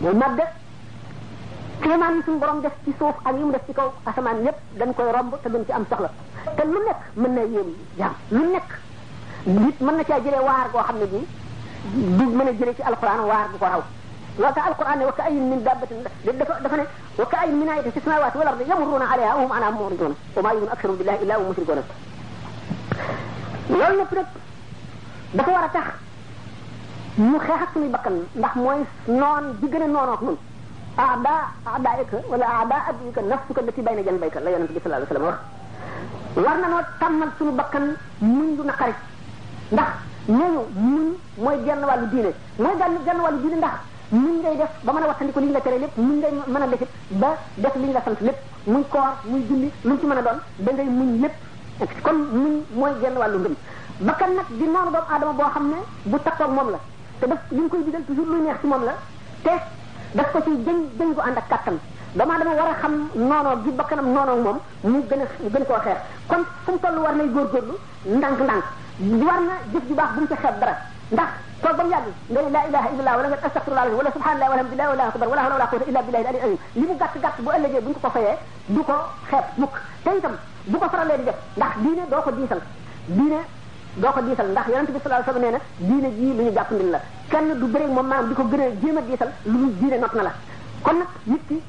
mooy 0.00 0.14
madd 0.16 0.40
kéemaan 1.82 2.16
yi 2.16 2.22
suñu 2.24 2.38
borom 2.40 2.60
def 2.62 2.72
ci 2.84 2.92
suuf 2.98 3.16
ak 3.24 3.34
yi 3.36 3.44
mu 3.44 3.52
def 3.52 3.64
ci 3.66 3.72
kaw 3.72 3.88
asamaan 4.08 4.44
yépp 4.44 4.58
dañ 4.78 4.90
koy 4.96 5.10
romb 5.12 5.32
te 5.42 5.48
duñ 5.48 5.62
ci 5.66 5.72
am 5.72 5.84
soxla 5.90 6.10
te 6.56 6.62
lu 6.64 6.78
nekk 6.86 6.98
mën 7.20 7.34
na 7.34 7.42
yéem 7.42 7.68
jaam 7.98 8.14
lu 8.30 8.44
nekk 8.54 8.70
nit 9.62 9.80
mën 9.80 9.96
na 9.96 10.02
caa 10.04 10.20
jëlee 10.24 10.44
waar 10.48 10.66
goo 10.72 10.82
xam 10.82 10.98
ne 10.98 11.06
bii 11.12 11.26
du 12.18 12.24
mën 12.36 12.48
a 12.48 12.52
jëlee 12.58 12.74
ci 12.76 12.82
alquran 12.90 13.24
waar 13.30 13.46
bu 13.52 13.58
ko 13.58 13.64
raw 13.66 13.82
loolu 14.38 14.54
tax 14.54 14.66
alquran 14.70 14.98
ne 14.98 15.04
wa 15.04 15.12
ka 15.12 15.22
ayin 15.22 15.48
min 15.50 15.62
dabbatin 15.64 15.98
dafa 16.38 16.54
dafa 16.62 16.76
ne 16.76 16.84
wa 17.18 17.26
ka 17.26 17.36
ayin 17.42 17.56
min 17.58 17.68
ayatin 17.68 17.92
fi 17.92 18.00
samawati 18.04 18.38
wal 18.38 18.48
ardi 18.52 18.64
yamurruna 18.70 19.06
alayha 19.12 19.32
wa 19.36 19.42
hum 19.44 19.52
anha 19.56 19.70
muridun 19.70 20.14
wa 20.36 20.42
ma 20.42 20.50
yu'minu 20.54 20.72
aktharuhum 20.72 20.98
billahi 20.98 21.18
illa 21.22 21.34
hum 21.38 21.46
mushrikun 21.46 21.82
loolu 23.80 23.96
lépp 23.98 24.12
nag 24.16 24.28
dafa 25.36 25.50
war 25.52 25.64
a 25.64 25.68
tax 25.76 25.86
ñu 27.18 27.38
xeex 27.38 27.60
ak 27.62 27.70
suñu 27.74 27.88
bakkan 27.90 28.22
ndax 28.36 28.54
mooy 28.54 28.78
noon 29.08 29.42
bi 29.60 29.68
gën 29.68 29.82
a 29.82 29.86
noonoo 29.86 30.12
ak 30.14 30.22
ñun 30.22 30.36
aada 30.98 31.30
aadaika 31.66 32.16
wala 32.30 32.44
aada 32.46 32.76
abika 32.88 33.22
nafsuka 33.22 33.62
lati 33.62 33.82
bayna 33.82 34.02
janbayka 34.04 34.40
la 34.40 34.50
yonent 34.50 34.70
bi 34.70 34.78
sallallahu 34.80 35.06
alayhi 35.10 35.26
wa 35.26 35.30
sallam 35.30 35.30
wax 35.30 36.46
war 36.46 36.58
na 36.60 36.68
noo 36.68 36.80
tàmmal 37.00 37.28
suñu 37.38 37.52
bakkan 37.52 37.86
muñ 38.20 38.56
du 38.56 38.62
naqari 38.62 38.92
ndax 39.72 39.88
neñu 40.28 40.60
muñ 40.74 41.06
mooy 41.38 41.58
genn 41.66 41.82
wàllu 41.90 42.06
diine 42.12 42.30
mooy 42.62 42.74
genn 42.78 42.94
genn 43.06 43.20
wàllu 43.24 43.38
diine 43.42 43.56
ndax 43.56 43.76
muñ 44.12 44.32
ngay 44.40 44.56
def 44.56 44.72
ba 44.84 44.92
mën 44.92 45.02
a 45.02 45.06
wattandiku 45.08 45.40
li 45.40 45.46
ñu 45.46 45.52
la 45.52 45.60
tere 45.60 45.78
lépp 45.78 45.96
muñ 45.96 46.16
ngay 46.18 46.32
mën 46.46 46.62
a 46.62 46.66
defit 46.68 46.88
ba 47.10 47.28
def 47.56 47.74
li 47.76 47.86
ñu 47.88 47.92
la 47.92 48.02
sant 48.04 48.20
lépp 48.20 48.38
muy 48.66 48.84
koor 48.88 49.10
muy 49.24 49.42
julli 49.48 49.68
luñ 49.84 49.98
ci 49.98 50.06
mën 50.06 50.18
a 50.20 50.22
doon 50.22 50.38
da 50.58 50.72
ngay 50.72 50.88
muñ 50.98 51.22
lépp 51.22 51.34
kon 52.04 52.16
muñ 52.42 52.54
mooy 52.74 52.92
genn 53.02 53.14
wàllu 53.16 53.38
ngëm 53.38 53.54
bakkan 54.00 54.30
nag 54.36 54.46
di 54.58 54.64
noonu 54.66 54.90
doomu 54.94 55.08
aadama 55.12 55.32
boo 55.32 55.50
xam 55.54 55.66
ne 55.70 55.76
bu 56.04 56.16
takkoog 56.24 56.50
moom 56.52 56.70
la 56.70 56.78
te 57.20 57.26
daf 57.28 57.38
li 57.52 57.60
mu 57.60 57.68
koy 57.68 57.80
digal 57.84 58.02
lu 58.08 58.40
neex 58.44 58.58
ci 58.60 58.66
moom 58.66 58.84
la 58.88 58.94
te 59.44 59.52
daf 60.16 60.30
ko 60.32 60.40
ci 60.46 60.52
jëñ 60.66 60.78
jëñ 60.98 61.14
ko 61.14 61.20
ànd 61.20 61.36
ak 61.38 61.48
kàttan 61.52 61.76
doomu 62.16 62.32
aadama 62.32 62.54
war 62.58 62.68
a 62.72 62.74
xam 62.80 62.94
noonoo 63.14 63.56
gi 63.64 63.70
bakkanam 63.78 64.08
noonoo 64.14 64.36
moom 64.44 64.58
mu 64.82 65.02
gën 65.08 65.22
a 65.24 65.26
gën 65.52 65.64
koo 65.68 65.78
xeex 65.84 65.98
kon 66.28 66.42
fu 66.64 66.72
mu 66.72 66.78
toll 66.82 66.96
war 66.98 67.14
nay 67.16 67.28
góorgóorlu 67.34 67.74
ndànk-ndànk 68.16 68.64
war 69.28 69.40
na 69.48 69.54
jëf 69.72 69.84
ju 69.88 69.94
baax 69.94 70.10
bu 70.14 70.20
mu 70.20 70.26
ci 70.30 70.34
xeeb 70.42 70.56
dara 70.60 70.74
ndax 71.14 71.30
toog 71.62 71.76
ba 71.76 71.82
mu 71.84 71.90
yàgg 71.90 72.08
nga 72.28 72.40
ne 72.42 72.50
laa 72.54 72.64
ilaha 72.68 72.88
illallah 72.92 73.16
wala 73.16 73.28
nga 73.28 73.96
wala 74.00 74.10
subhanallah 74.16 74.48
wala 74.50 74.54
alhamdulillah 74.54 74.88
wala 74.92 75.02
akbar 75.12 75.28
wala 75.28 75.42
hawla 75.42 75.54
wala 75.56 75.66
quwwata 75.70 75.88
illa 75.90 76.02
billahi 76.06 76.24
al 76.26 76.36
azim 76.44 76.58
li 76.78 76.84
mu 76.88 76.94
gàtt 77.00 77.14
gàtt 77.22 77.36
bu 77.44 77.50
ëllëgee 77.50 77.82
buñ 77.84 77.92
ko 77.94 78.00
ko 78.02 78.10
fayee 78.14 78.34
du 78.74 78.80
ko 78.88 78.94
xeeb 79.30 79.44
mukk 79.60 79.74
te 80.04 80.10
itam 80.18 80.34
bu 80.70 80.76
ko 80.78 80.88
faralee 80.88 81.18
di 81.18 81.24
def 81.24 81.36
ndax 81.58 81.72
diine 81.84 82.02
doo 82.10 82.22
ko 82.24 82.30
diisal 82.30 82.60
diine 83.18 83.40
doo 83.98 84.10
ko 84.14 84.20
diisal 84.22 84.46
ndax 84.54 84.66
yonent 84.70 84.90
bi 84.94 84.98
sallallahu 85.02 85.30
alayhi 85.30 85.30
wasallam 85.30 85.42
nee 85.42 85.50
na 85.50 85.58
diine 85.78 86.10
jii 86.14 86.32
lu 86.36 86.42
ñu 86.46 86.52
jàppandil 86.54 86.90
la 86.90 87.00
kenn 87.30 87.58
du 87.58 87.66
bëreeg 87.66 87.88
moom 87.90 88.06
maanaam 88.06 88.28
di 88.28 88.34
ko 88.34 88.42
gën 88.44 88.60
a 88.60 88.64
jéem 88.82 88.96
a 88.96 89.00
diisal 89.00 89.30
lu 89.44 89.58
ñu 89.58 89.72
diine 89.80 89.98
not 89.98 90.12
na 90.14 90.22
la 90.22 90.32
kon 90.82 90.96
nag 90.98 91.06
nit 91.24 91.40
ki 91.48 91.60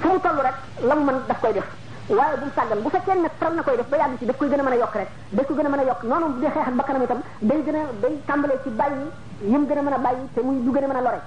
fu 0.00 0.08
mu 0.08 0.18
toll 0.20 0.38
rek 0.42 0.54
la 0.82 0.94
mu 0.94 1.04
man 1.04 1.16
daf 1.28 1.40
koy 1.40 1.52
def 1.52 1.66
waaye 2.08 2.36
bu 2.38 2.44
mu 2.44 2.50
sàggan 2.56 2.80
bu 2.82 2.88
fekkee 2.90 3.14
nag 3.22 3.30
faral 3.38 3.54
na 3.54 3.62
koy 3.62 3.76
def 3.76 3.86
ba 3.86 3.96
yàgg 3.96 4.18
ci 4.18 4.24
daf 4.26 4.36
koy 4.36 4.48
gën 4.50 4.58
a 4.58 4.62
mën 4.62 4.74
a 4.74 4.76
yokk 4.82 4.94
rek 4.94 5.08
daf 5.30 5.46
ko 5.46 5.54
gën 5.54 5.66
a 5.66 5.68
mën 5.68 5.78
a 5.78 5.84
yokk 5.86 6.02
noonu 6.02 6.26
bu 6.34 6.40
dee 6.42 6.50
xeex 6.50 6.66
ak 6.68 6.74
bakkanam 6.74 7.06
tam 7.06 7.20
day 7.40 7.60
gën 7.66 7.74
a 7.78 7.82
day 8.02 8.14
tàmbalee 8.26 8.58
ci 8.64 8.70
bàyyi 8.70 9.06
yim 9.46 9.62
gën 9.68 9.78
a 9.78 9.82
mën 9.82 9.94
a 9.94 9.98
bàyyi 9.98 10.26
te 10.34 10.40
muy 10.42 10.58
du 10.58 10.70
gën 10.74 10.84
a 10.84 10.88
mën 10.90 10.96
a 10.98 11.02
lore 11.06 11.20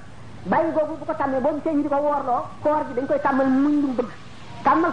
bàyyi 0.45 0.69
googu 0.75 0.93
bu 0.99 1.05
ko 1.07 1.13
tàmmee 1.15 1.39
boobu 1.39 1.59
seen 1.63 1.75
ñi 1.77 1.83
di 1.83 1.87
ko 1.89 1.95
woorloo 2.03 2.43
koor 2.63 2.83
gi 2.87 2.93
dañ 2.99 3.07
koy 3.07 3.19
tàmmal 3.23 3.47
muñ 3.47 3.73
lu 3.81 3.87
mu 3.95 3.95
bëgg 3.95 4.11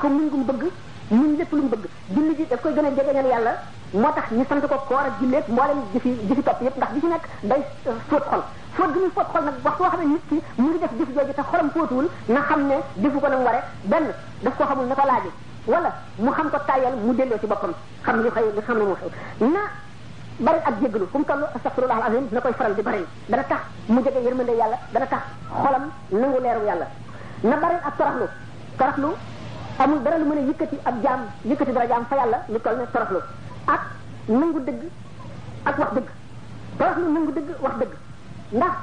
ko 0.01 0.09
muñ 0.15 0.27
lu 0.31 0.45
bëgg 0.47 0.65
ñun 1.11 1.37
lépp 1.39 1.53
lu 1.53 1.61
mu 1.63 1.69
bëgg 1.69 1.85
julli 2.15 2.35
ji 2.37 2.47
daf 2.49 2.61
koy 2.63 2.73
gën 2.73 2.85
a 2.87 2.91
jegeñal 2.97 3.27
yàlla 3.27 3.53
moo 3.93 4.11
tax 4.15 4.25
ñu 4.33 4.45
sant 4.49 4.61
ko 4.61 4.75
koor 4.89 5.01
ak 5.05 5.13
julleeg 5.21 5.45
mboolem 5.49 5.81
jëfi 5.93 6.15
jëfi 6.29 6.43
topp 6.43 6.63
yépp 6.63 6.77
ndax 6.77 6.91
bi 6.93 7.01
ci 7.01 7.07
nekk 7.07 7.25
day 7.43 7.63
euh, 7.89 7.93
fóot 8.09 8.25
xol 8.25 8.43
fóot 8.77 8.93
gi 8.95 8.99
muy 9.01 9.11
fóot 9.15 9.27
xol 9.33 9.45
nag 9.45 9.55
wax 9.65 9.75
xam 9.77 10.01
ne 10.01 10.07
nit 10.13 10.23
ki 10.29 10.41
mu 10.57 10.69
ngi 10.71 10.79
def 10.79 10.89
ko 13.21 13.29
na 13.29 13.37
mu 13.37 13.45
ware 13.45 13.61
benn 13.83 14.07
daf 14.41 14.57
ko 14.57 14.65
xamul 14.65 14.87
na 14.87 14.95
ko 14.95 15.03
laaji 15.07 15.31
wala 15.67 15.91
mu 16.17 16.31
xam 16.33 16.51
ko 16.51 16.57
tàyyal 16.67 16.95
mu 16.97 17.13
delloo 17.15 17.39
ci 17.39 17.47
boppam 17.47 17.73
xam 18.03 18.23
li 18.23 18.29
xëy 18.31 18.47
li 18.55 18.61
xam 18.63 18.79
ne 18.79 18.85
moo 18.85 18.95
xew 18.97 19.11
na 19.49 19.61
bari 20.41 20.59
ak 20.65 20.75
jéggalu 20.81 21.07
fu 21.13 21.19
mu 21.19 21.25
toll 21.25 21.45
astaghfirullah 21.55 21.97
alazim 22.07 22.29
na 22.33 22.41
koy 22.41 22.53
faral 22.55 22.75
di 22.75 22.81
bari 22.83 23.05
dana 23.29 23.43
tax 23.45 23.61
mu 23.89 24.01
jege 24.01 24.25
yërmande 24.25 24.53
yàlla 24.57 24.77
dana 24.93 25.07
tax 25.07 25.21
xolam 25.53 25.85
nangu 26.11 26.41
leeru 26.41 26.65
yàlla 26.65 26.87
na 27.43 27.57
amul 29.79 29.99
dara 30.03 30.17
lu 30.19 30.25
mën 30.29 30.39
a 30.39 30.41
yëkkati 30.47 30.77
ab 30.87 30.95
jaam 31.03 31.21
yëkkati 31.45 31.73
dara 31.75 31.87
jaam 31.89 32.05
fa 32.09 32.17
yàlla 32.17 32.39
lu 32.49 32.59
toll 32.61 32.77
ne 32.77 32.85
toroxlu 32.93 33.19
ak 33.67 33.81
nangu 34.29 34.61
dëgg 34.67 34.83
ak 35.65 35.79
wax 35.79 35.89
dëgg 35.95 36.09
toroxlu 36.79 37.11
nangu 37.17 37.33
dëgg 37.35 37.49
wax 37.63 37.75
dëgg 37.81 37.93
ndax 38.51 38.75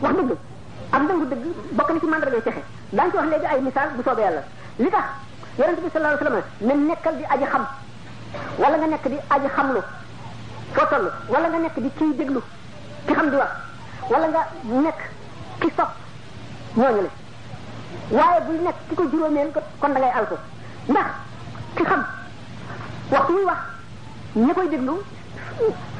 wax 0.00 0.14
dëgg 0.16 0.30
ak 0.90 1.02
nangu 1.08 1.26
dëgg 1.26 1.44
bokk 1.76 1.90
na 1.92 1.98
ci 1.98 2.06
mandargay 2.06 2.40
texe 2.42 2.62
daañu 2.90 3.10
ci 3.10 3.16
wax 3.16 3.28
léegi 3.30 3.46
ay 3.46 3.60
misaal 3.60 3.88
bu 3.96 4.02
soobee 4.02 4.22
yàlla 4.24 4.42
li 4.78 4.90
tax 4.90 5.06
yonente 5.58 5.80
bi 5.82 5.90
sallallahu 5.92 6.18
alayhi 6.20 6.34
wasallam 6.34 6.78
ne 6.78 6.86
nekkal 6.88 7.16
di 7.16 7.24
aji 7.34 7.44
xam 7.44 7.66
wala 8.62 8.76
nga 8.78 8.86
nekk 8.86 9.06
di 9.10 9.18
aj 9.30 9.42
xam 9.46 9.50
xamlu 9.56 9.80
foo 10.74 10.86
toll 10.90 11.06
wala 11.28 11.48
nga 11.48 11.58
nekk 11.58 11.76
di 11.80 11.90
ciy 11.98 12.14
déglu 12.14 12.40
ki 13.06 13.12
xam 13.14 13.30
di 13.30 13.36
wax 13.36 13.52
wala 14.10 14.26
nga 14.28 14.42
nekk 14.84 15.00
ki 15.60 15.68
sopp 15.76 15.90
ñooñu 16.76 17.02
le 17.02 17.10
waaye 18.10 18.40
buy 18.46 18.58
nekk 18.62 18.78
ki 18.88 18.94
ko 18.94 19.02
juróomeel 19.12 19.48
kon 19.80 19.92
da 19.92 19.98
ngay 20.00 20.12
alko 20.18 20.36
ndax 20.88 21.06
ki 21.76 21.82
xam 21.84 22.02
waxtu 23.10 23.32
muy 23.32 23.44
wax 23.44 23.58
ñi 24.36 24.52
koy 24.54 24.68
déglu 24.68 24.92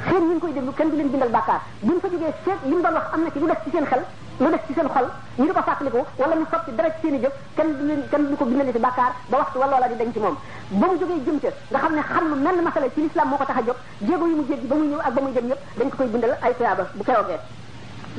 seen 0.09 0.23
ñi 0.29 0.35
ngi 0.35 0.39
koy 0.41 0.53
déglu 0.53 0.73
kenn 0.77 0.91
du 0.91 0.97
leen 0.97 1.11
bindal 1.11 1.29
bàkkaar 1.29 1.61
buñ 1.83 1.99
fa 2.03 2.09
jógee 2.09 2.31
seet 2.45 2.59
li 2.65 2.75
mu 2.75 2.83
doon 2.83 2.95
wax 2.97 3.11
am 3.13 3.23
na 3.25 3.31
ki 3.31 3.39
lu 3.41 3.47
def 3.47 3.59
ci 3.65 3.71
seen 3.73 3.85
xel 3.87 4.03
lu 4.41 4.51
def 4.53 4.63
ci 4.67 4.73
seen 4.77 4.89
xol 4.95 5.07
ñu 5.39 5.47
di 5.47 5.53
ko 5.53 5.63
fàttaliku 5.63 6.01
wala 6.19 6.35
mu 6.37 6.45
soppi 6.51 6.71
dara 6.77 6.91
ci 6.91 6.99
seen 7.03 7.15
i 7.15 7.19
jëf 7.23 7.33
kenn 7.57 7.75
du 7.79 7.85
leen 7.89 8.03
kenn 8.11 8.25
du 8.31 8.37
ko 8.37 8.45
bindal 8.45 8.73
ci 8.73 8.79
bàkkaar 8.79 9.13
ba 9.31 9.37
waxtu 9.39 9.59
wala 9.59 9.71
loola 9.73 9.89
di 9.89 9.95
dañ 10.01 10.13
ci 10.13 10.19
moom 10.21 10.37
ba 10.79 10.87
mu 10.87 10.97
jógee 11.01 11.25
jëm 11.27 11.39
ca 11.43 11.49
nga 11.71 11.79
xam 11.83 11.95
ne 11.95 12.03
xam 12.03 12.25
lu 12.31 12.35
mel 12.37 12.57
masala 12.67 12.87
ci 12.95 13.01
lislaam 13.03 13.29
moo 13.31 13.39
ko 13.39 13.45
tax 13.45 13.57
a 13.59 13.63
jóg 13.67 13.77
jéego 14.07 14.27
yu 14.31 14.37
mu 14.37 14.45
jéggi 14.49 14.67
ba 14.69 14.75
ñëw 14.77 15.01
ak 15.07 15.13
ba 15.15 15.21
dañ 15.79 15.89
ko 15.91 15.97
koy 15.97 16.07
bindal 16.09 16.39
ay 16.43 16.53
tuyaaba 16.57 16.85
bu 16.95 17.03
keroogee 17.05 17.41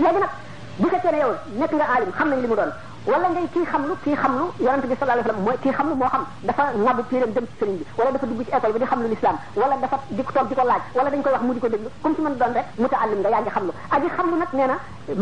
léegi 0.03 0.19
nag 0.23 0.29
bu 0.77 0.87
fekkee 0.91 1.11
ne 1.11 1.17
yow 1.23 1.31
nekk 1.59 1.71
nga 1.73 1.85
aalim 1.93 2.11
xam 2.11 2.29
nañ 2.31 2.41
li 2.41 2.47
mu 2.51 2.55
doon 2.55 2.71
wala 3.07 3.29
ngay 3.31 3.47
kii 3.55 3.63
xamlu 3.71 3.93
kii 4.05 4.15
xamlu 4.21 4.45
yonent 4.65 4.85
bi 4.89 4.95
sallallahu 4.99 5.15
alayhi 5.15 5.27
wasallam 5.27 5.45
mooy 5.47 5.57
kii 5.63 5.73
xamlu 5.77 5.95
moo 5.95 6.09
xam 6.13 6.23
dafa 6.47 6.63
ŋabu 6.85 7.01
piiram 7.09 7.31
dem 7.35 7.45
ci 7.49 7.53
sëriñ 7.59 7.77
bi 7.79 7.85
wala 7.97 8.11
dafa 8.11 8.25
dugg 8.27 8.41
ci 8.45 8.53
école 8.55 8.71
bi 8.73 8.79
di 8.79 8.85
xamlu 8.91 9.07
l'islam 9.07 9.35
wala 9.55 9.75
dafa 9.83 9.97
di 10.09 10.23
ko 10.23 10.31
toog 10.35 10.47
di 10.49 10.55
ko 10.59 10.63
laaj 10.71 10.81
wala 10.97 11.09
dañ 11.11 11.21
koy 11.23 11.31
wax 11.35 11.43
mu 11.47 11.53
di 11.53 11.59
ko 11.63 11.69
déglu 11.69 11.89
comme 12.01 12.15
ci 12.15 12.21
mën 12.21 12.35
doon 12.35 12.53
rek 12.57 12.65
mutaallim 12.83 13.19
nga 13.21 13.29
yaa 13.33 13.41
ngi 13.41 14.09
xamlu 14.17 14.35
na 14.59 14.73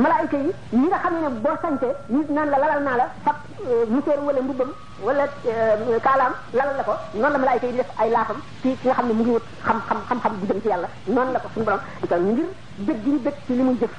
malaayika 0.03 0.37
yi 0.37 0.51
ñi 0.71 0.87
nga 2.33 2.45
la 2.51 2.57
lalal 2.61 2.81
naa 2.87 2.97
la 3.01 3.05
fab 3.23 3.35
euh, 3.69 3.85
muséeram 3.93 4.25
wala 4.25 4.41
mbubbam 4.41 4.71
wala 5.05 5.23
euh, 5.45 5.99
kaalaam 6.05 6.33
lalal 6.57 6.75
la 6.77 6.83
ko 6.89 6.93
noonu 7.13 7.31
la 7.33 7.37
malaayika 7.37 7.67
yi 7.67 7.75
def 7.77 7.89
ay 8.01 8.09
laafam 8.09 8.39
ci 8.63 8.75
ki 8.81 8.89
xam 8.89 9.05
ne 9.09 9.13
mu 9.13 9.23
ngi 9.23 9.31
wut 9.35 9.43
xam 9.63 9.77
xam 9.87 9.99
xam-xam 10.09 10.33
bu 10.39 10.45
jëm 10.47 10.59
ci 10.61 10.67
yàlla 10.73 10.87
noonu 11.07 11.31
la 11.33 11.39
ko 11.39 11.47
suñu 11.53 11.65
borom 11.65 11.79
ko 12.09 12.15
ngir 12.17 12.49
bëgg 12.85 13.03
gi 13.03 13.09
ñu 13.11 13.19
bëgg 13.25 13.37
ci 13.45 13.53
li 13.53 13.61
muy 13.61 13.77
jëf 13.79 13.93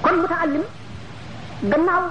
kon 0.00 0.16
mutaallim 0.22 0.64
gannaaw 1.70 2.02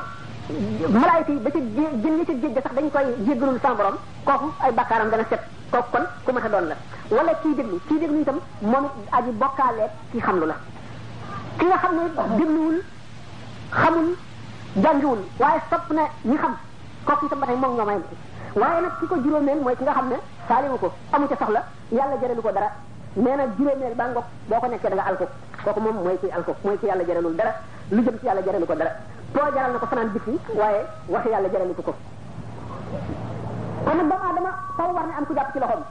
malaayka 0.89 1.31
yi 1.31 1.39
ba 1.39 1.51
ca 1.51 1.59
jën 1.59 2.15
yi 2.19 2.25
ca 2.25 2.33
géej 2.41 2.53
sax 2.63 2.73
dañ 2.75 2.89
koy 2.93 3.05
jéggalul 3.25 3.59
sa 3.61 3.73
borom 3.73 3.95
kooku 4.25 4.47
ay 4.63 4.71
bakkaaram 4.71 5.09
dana 5.09 5.23
set 5.29 5.41
kooku 5.71 5.87
kon 5.93 6.05
ku 6.25 6.31
mata 6.33 6.49
doon 6.49 6.65
la 6.71 6.75
wala 7.15 7.31
kii 7.41 7.53
déglu 7.55 7.77
kii 7.87 7.99
déglu 7.99 8.21
itam 8.21 8.39
moom 8.61 8.85
it 8.99 9.09
aji 9.17 9.31
bokkaaleet 9.41 9.91
ki 10.11 10.19
xamlu 10.19 10.45
la 10.51 10.55
ki 11.59 11.65
nga 11.65 11.77
xam 11.83 11.93
ne 11.97 12.03
dégluwul 12.39 12.77
xamul 13.81 14.07
jàngiwul 14.83 15.21
waaye 15.39 15.59
sopp 15.69 15.85
na 15.97 16.03
ñi 16.25 16.37
xam 16.41 16.53
kooku 17.05 17.25
itam 17.27 17.39
ba 17.41 17.45
tey 17.47 17.55
moom 17.61 17.73
ñoo 17.77 17.85
may 17.89 17.99
waaye 18.61 18.81
nag 18.83 18.93
ki 18.99 19.05
ko 19.07 19.15
mooy 19.65 19.75
ki 19.79 19.83
nga 19.83 19.93
xam 19.97 20.07
ne 20.11 20.17
faaliwu 20.47 20.77
ko 20.83 20.89
amu 21.13 21.27
ca 21.29 21.35
soxla 21.41 21.61
yàlla 21.95 22.15
jaralu 22.21 22.41
ko 22.41 22.51
dara 22.57 22.69
nee 23.23 23.35
na 23.37 23.43
juróomeel 23.57 23.95
ba 23.99 24.05
ngoog 24.07 24.25
boo 24.49 24.59
ko 24.61 24.67
nekkee 24.67 24.89
da 24.89 24.95
nga 24.95 25.13
kooku 25.65 25.79
moom 25.85 25.95
mooy 26.05 26.17
ki 26.21 26.27
alko 26.37 26.51
mooy 26.65 26.77
ki 26.79 26.85
yàlla 26.89 27.03
jaralul 27.07 27.35
dara 27.39 27.51
lu 27.91 28.01
jëm 28.05 28.17
ci 28.19 28.25
yàlla 28.25 28.41
jaralu 28.45 28.65
ko 28.65 28.75
dara 28.81 28.91
too 29.33 29.45
jaral 29.53 29.73
na 29.73 29.79
ko 29.81 29.87
fanaan 29.89 30.09
bis 30.13 30.25
yi 30.27 30.37
waaye 30.57 30.81
wax 31.09 31.23
yàlla 31.31 31.49
jaral 31.53 31.67
na 31.69 31.73
ko 31.77 31.83
kon 31.87 31.97
nag 33.85 33.97
doomu 33.97 34.15
aadama 34.25 34.51
faw 34.77 34.89
war 34.95 35.05
na 35.07 35.17
am 35.17 35.25
ku 35.27 35.33
jàpp 35.37 35.53
ci 35.53 35.59
loxoom 35.59 35.83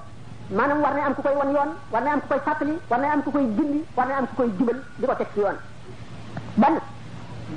maanaam 0.50 0.80
war 0.84 0.94
na 0.94 1.02
am 1.06 1.14
ku 1.16 1.22
koy 1.26 1.34
won 1.40 1.50
yoon 1.54 1.70
war 1.92 2.02
na 2.04 2.10
am 2.14 2.20
ku 2.22 2.28
koy 2.30 2.40
fàttali 2.44 2.74
war 2.90 3.00
na 3.00 3.08
am 3.16 3.22
ku 3.24 3.30
koy 3.34 3.44
gindi 3.56 3.80
war 3.96 4.06
na 4.06 4.14
am 4.20 4.26
ku 4.28 4.34
koy 4.38 4.50
jubal 4.58 4.78
di 5.00 5.06
ko 5.06 5.14
teg 5.18 5.26
ci 5.34 5.40
yoon 5.44 5.56
benn 6.60 6.76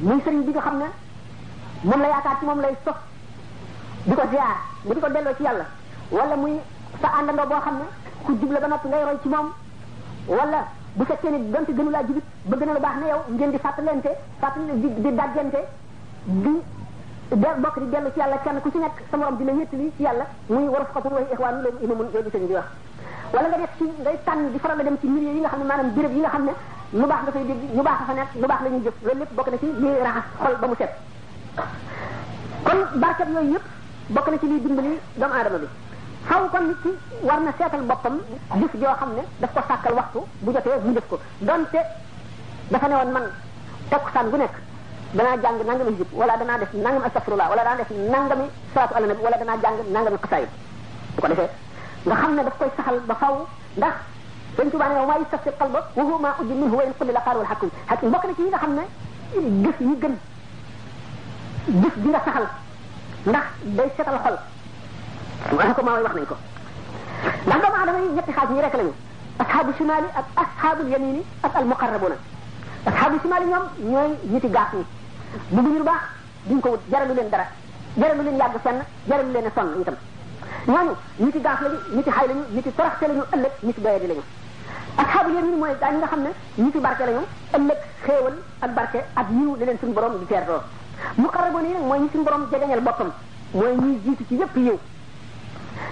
muy 0.08 0.20
sëriñ 0.24 0.44
bi 0.48 0.52
nga 0.54 0.62
xam 0.66 0.78
ne 0.82 0.88
moom 1.88 2.02
la 2.02 2.08
yaakaar 2.14 2.36
ci 2.40 2.46
moom 2.50 2.62
lay 2.66 2.76
sof 2.86 2.98
di 4.10 4.14
ko 4.20 4.24
ziar 4.32 4.54
mu 4.86 4.94
di 4.94 5.02
ko 5.04 5.08
delloo 5.16 5.36
ci 5.38 5.44
yàlla 5.48 5.66
wala 6.18 6.36
muy 6.44 6.60
sa 7.02 7.08
àndandoo 7.18 7.48
boo 7.52 7.62
xam 7.66 7.78
na 7.82 7.86
ku 8.26 8.32
jubla 8.40 8.60
ba 8.64 8.68
noppi 8.68 8.88
ngay 8.88 9.04
roy 9.10 9.18
ci 9.24 9.30
moom 9.34 9.48
wala 10.38 10.62
bu 11.00 11.04
fekkee 11.08 11.30
ne 11.32 11.38
donte 11.54 11.72
gënu 11.78 11.90
laa 11.94 12.04
jubit 12.08 12.26
bëgg 12.52 12.64
na 12.68 12.74
lu 12.74 12.80
baax 12.84 12.96
na 13.02 13.06
yow 13.12 13.22
i 13.34 13.50
di 13.52 13.58
fàttalante 13.66 14.12
fàttal 14.40 14.64
di 14.84 14.88
di 15.06 15.12
daggante 15.20 15.60
di 16.44 16.56
da 17.30 17.54
bokk 17.66 17.78
ci 18.14 18.20
yàlla 18.20 18.38
kenn 18.44 18.60
ku 18.62 18.70
ci 18.72 18.78
nekk 18.78 18.98
sa 19.10 19.18
morom 19.18 19.38
di 19.38 19.44
la 19.46 19.54
wéttali 19.54 19.92
ci 19.96 20.02
yàlla 20.04 20.26
muy 20.48 20.68
war 20.74 20.82
a 20.82 20.86
xottu 20.94 21.08
way 21.16 21.26
ixwaan 21.32 21.56
i 21.82 21.84
imamul 21.84 22.08
loolu 22.14 22.30
sëñ 22.30 22.44
wala 23.34 23.48
nga 23.50 23.58
nekk 23.58 23.74
ci 23.78 23.86
ngay 24.04 24.18
tànn 24.26 24.52
di 24.52 24.60
faral 24.60 24.80
a 24.80 24.84
dem 24.84 24.98
ci 25.00 25.08
milieu 25.08 25.34
yi 25.36 25.40
nga 25.40 25.50
xam 25.50 25.60
ne 25.60 25.66
maanaam 25.66 25.94
béréb 25.96 26.12
yi 26.14 26.20
nga 26.20 26.30
xam 26.30 26.44
ne 26.44 26.54
lu 27.00 27.06
baax 27.12 27.22
nga 27.26 27.32
fay 27.32 27.46
dégg 27.50 27.62
lu 27.76 27.82
baax 27.88 27.96
nga 28.00 28.06
fa 28.10 28.14
nekk 28.20 28.72
na 29.52 29.58
ci 29.62 29.66
li 29.82 29.90
raxas 30.08 30.24
xol 30.42 30.56
ba 30.62 30.68
mu 30.68 30.76
set 30.76 30.92
kon 32.66 32.80
barkat 33.04 33.30
yooyu 33.34 33.52
yëpp 33.54 33.66
bokk 34.16 34.28
na 34.30 34.38
ci 34.40 34.48
liy 34.48 34.60
dimbali 34.66 34.92
doomu 35.20 35.34
aadama 35.40 35.58
bi 35.64 35.68
xaw 36.30 36.44
kon 36.54 36.64
nit 36.70 36.78
ki 36.84 36.90
war 37.28 37.40
na 37.42 37.52
seetal 37.60 37.82
boppam 37.90 38.20
bis 38.62 38.74
joo 38.82 38.94
xam 39.02 39.10
ne 39.16 39.22
daf 39.42 39.54
ko 39.54 39.62
sàkkal 39.68 39.94
waxtu 39.96 40.20
bu 40.42 40.54
jotee 40.54 40.80
mu 40.86 40.94
def 40.94 41.08
ko 41.10 41.18
donte 41.42 41.80
dafa 42.72 42.88
ne 42.88 42.96
woon 42.96 43.12
man 43.14 43.24
takkusaan 43.90 44.30
gu 44.32 44.38
nekk 44.38 44.54
danaa 45.14 45.38
jàng 45.44 45.58
nangami 45.68 45.92
hizib 45.92 46.10
wala 46.14 46.38
danaa 46.38 46.58
def 46.58 46.74
nangami 46.74 47.06
astafurlah 47.06 47.50
wala 47.50 47.64
danaa 47.64 47.78
def 47.78 47.92
nangami 48.14 48.46
salaatu 48.74 48.96
ala 48.96 49.08
nabi 49.08 49.22
wala 49.24 49.38
danaa 49.38 49.58
jàng 49.64 49.78
nangami 49.94 50.18
xasaayid 50.24 50.50
bu 51.16 51.22
ko 51.22 51.28
defee 51.28 51.50
nga 52.06 52.16
xam 52.16 52.36
ne 52.36 52.44
daf 52.44 52.58
koy 52.58 52.70
saxal 52.78 53.00
ba 53.08 53.16
faw 53.22 53.34
ndax 53.78 53.96
sëñ 54.56 54.70
Tuubaa 54.72 54.90
ne 54.90 55.06
maa 55.06 55.18
yustafti 55.22 55.50
qalba 55.60 55.80
wa 55.96 56.04
huwa 56.04 56.20
maa 56.26 56.34
uddi 56.42 56.54
minhu 56.62 56.76
wa 56.80 56.84
in 56.84 56.94
qulli 57.00 57.14
la 57.14 57.22
qaal 57.26 57.38
wal 57.38 57.46
hakim 57.52 57.70
hakim 57.90 58.12
bokk 58.12 58.26
na 58.26 58.34
ci 58.36 58.42
yi 58.44 58.50
nga 58.50 58.58
xam 58.58 58.74
ne 58.78 58.84
gis 59.64 59.78
yi 59.88 59.96
gën 60.02 60.16
gis 61.82 61.96
bi 62.02 62.10
nga 62.14 62.22
saxal 62.26 62.46
ndax 63.26 63.46
day 63.78 63.90
seetal 63.96 64.20
xol 64.26 64.38
wax 65.50 65.74
ko 65.76 65.82
maaway 65.84 66.04
wax 66.06 66.14
nañ 66.14 66.26
ko 66.30 66.38
ndax 67.48 67.56
doomu 67.62 67.78
aadama 67.82 68.00
yi 68.06 68.10
ñetti 68.16 68.32
xaaj 68.32 68.50
yi 68.56 68.62
rek 68.62 68.74
lañu 68.78 68.94
ashabu 69.40 69.72
shimali 69.78 70.08
ak 70.16 70.26
ashabul 70.42 70.88
yamini 70.94 71.22
ak 71.44 71.56
al 71.56 71.66
muqarrabuna 71.66 72.16
ashabu 72.86 73.16
shimali 73.22 73.46
ñoom 73.46 73.66
ñooy 73.92 74.12
ñiti 74.32 74.48
gaaf 74.50 74.72
ñi 74.74 74.84
bu 75.50 75.62
ñu 75.62 75.78
lu 75.80 75.84
baax 75.84 76.02
duñ 76.46 76.60
ko 76.62 76.70
wut 76.70 76.84
jaralu 76.92 77.14
leen 77.14 77.30
dara 77.30 77.46
jaralu 77.98 78.24
leen 78.24 78.38
yàgg 78.38 78.56
fenn 78.64 78.80
jaralu 79.10 79.32
leen 79.34 79.50
sonn 79.56 79.70
itam 79.82 79.98
ñooñu 80.68 80.94
ñiti 81.20 81.40
gaaf 81.42 81.62
lañu 81.62 81.78
ñiti 81.96 82.10
xay 82.12 82.28
lañu 82.28 82.44
ñiti 82.56 82.72
toroxte 82.78 83.06
lañu 83.08 83.24
ëllëg 83.34 83.54
ñiti 83.64 83.82
doyadi 83.82 84.08
lañu 84.12 84.24
ashabu 85.02 85.30
yamin 85.36 85.56
mooy 85.58 85.74
daañu 85.82 85.98
nga 85.98 86.08
xam 86.12 86.22
ne 86.22 86.32
ñiti 86.64 86.80
barke 86.80 87.04
lañu 87.10 87.24
ëllëg 87.58 87.80
xéewal 88.06 88.36
ak 88.62 88.72
barke 88.78 89.00
ak 89.16 89.28
yiw 89.32 89.56
li 89.58 89.66
leen 89.66 89.78
suñu 89.82 89.94
borom 89.94 90.14
di 90.20 90.26
teertoo 90.26 90.62
muqarrabuna 91.18 91.68
yi 91.68 91.74
nag 91.74 91.84
mooy 91.90 92.00
ñi 92.00 92.10
suñu 92.12 92.24
borom 92.26 92.44
jegañal 92.52 92.82
boppam 92.82 93.10
mooy 93.54 93.74
ñuy 93.82 93.98
jiitu 94.06 94.24
ci 94.30 94.36
yépp 94.36 94.56
yiw 94.56 94.78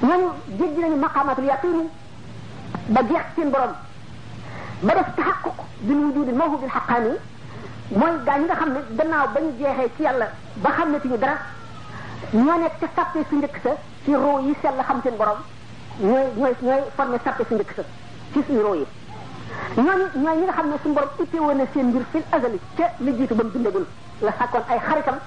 ñooñu 0.01 0.29
jéggi 0.57 0.79
nañu 0.81 0.95
maqamatul 0.95 1.43
yaqin 1.45 1.89
ba 2.87 3.01
jeex 3.09 3.25
seen 3.35 3.49
borom 3.51 3.73
ba 4.83 4.93
def 4.95 5.07
taxaquq 5.15 5.57
bil 5.81 5.97
wujudi 5.97 6.31
mawhu 6.31 6.57
bil 6.57 6.69
haqqani 6.73 7.11
mooy 7.99 8.11
gaa 8.25 8.37
ñi 8.37 8.45
nga 8.45 8.55
xam 8.55 8.69
ne 8.73 8.79
gannaaw 8.97 9.27
ba 9.33 9.39
ñu 9.41 9.51
jeexee 9.59 9.91
ci 9.97 10.01
yàlla 10.03 10.27
ba 10.55 10.69
xam 10.71 10.91
ne 10.91 10.99
fi 11.01 11.07
ñu 11.09 11.17
dara 11.17 11.35
ñoo 12.33 12.57
nekk 12.61 12.79
ca 12.79 12.87
sàppe 12.95 13.19
su 13.29 13.35
njëkk 13.35 13.55
sa 13.63 13.71
ci 14.05 14.11
roo 14.15 14.39
yi 14.39 14.55
sell 14.61 14.79
xam 14.87 14.99
seen 15.03 15.15
borom 15.17 15.39
ñooy 15.99 16.27
ñooy 16.37 16.53
ñooy 16.61 16.81
formé 16.95 17.17
sàppe 17.25 17.43
su 17.49 17.55
njëkk 17.55 17.71
sa 17.75 17.83
ci 18.33 18.39
suñu 18.47 18.61
roo 18.61 18.75
yi 18.75 18.85
ñooñu 19.77 20.05
ñooy 20.15 20.35
ñi 20.39 20.43
nga 20.43 20.53
xam 20.53 20.67
ne 20.69 20.77
suñu 20.81 20.93
borom 20.95 21.09
ittee 21.23 21.39
woon 21.39 21.55
na 21.57 21.65
seen 21.73 21.87
mbir 21.87 22.03
fil 22.11 22.23
azali 22.31 22.59
ca 22.77 22.85
li 22.99 23.11
jiitu 23.17 23.35
ba 23.35 23.43
mu 23.43 23.51
bindagul 23.51 23.85
la 24.21 24.31
sàkkoon 24.39 24.63
ay 24.69 24.79
xaritam 24.79 25.17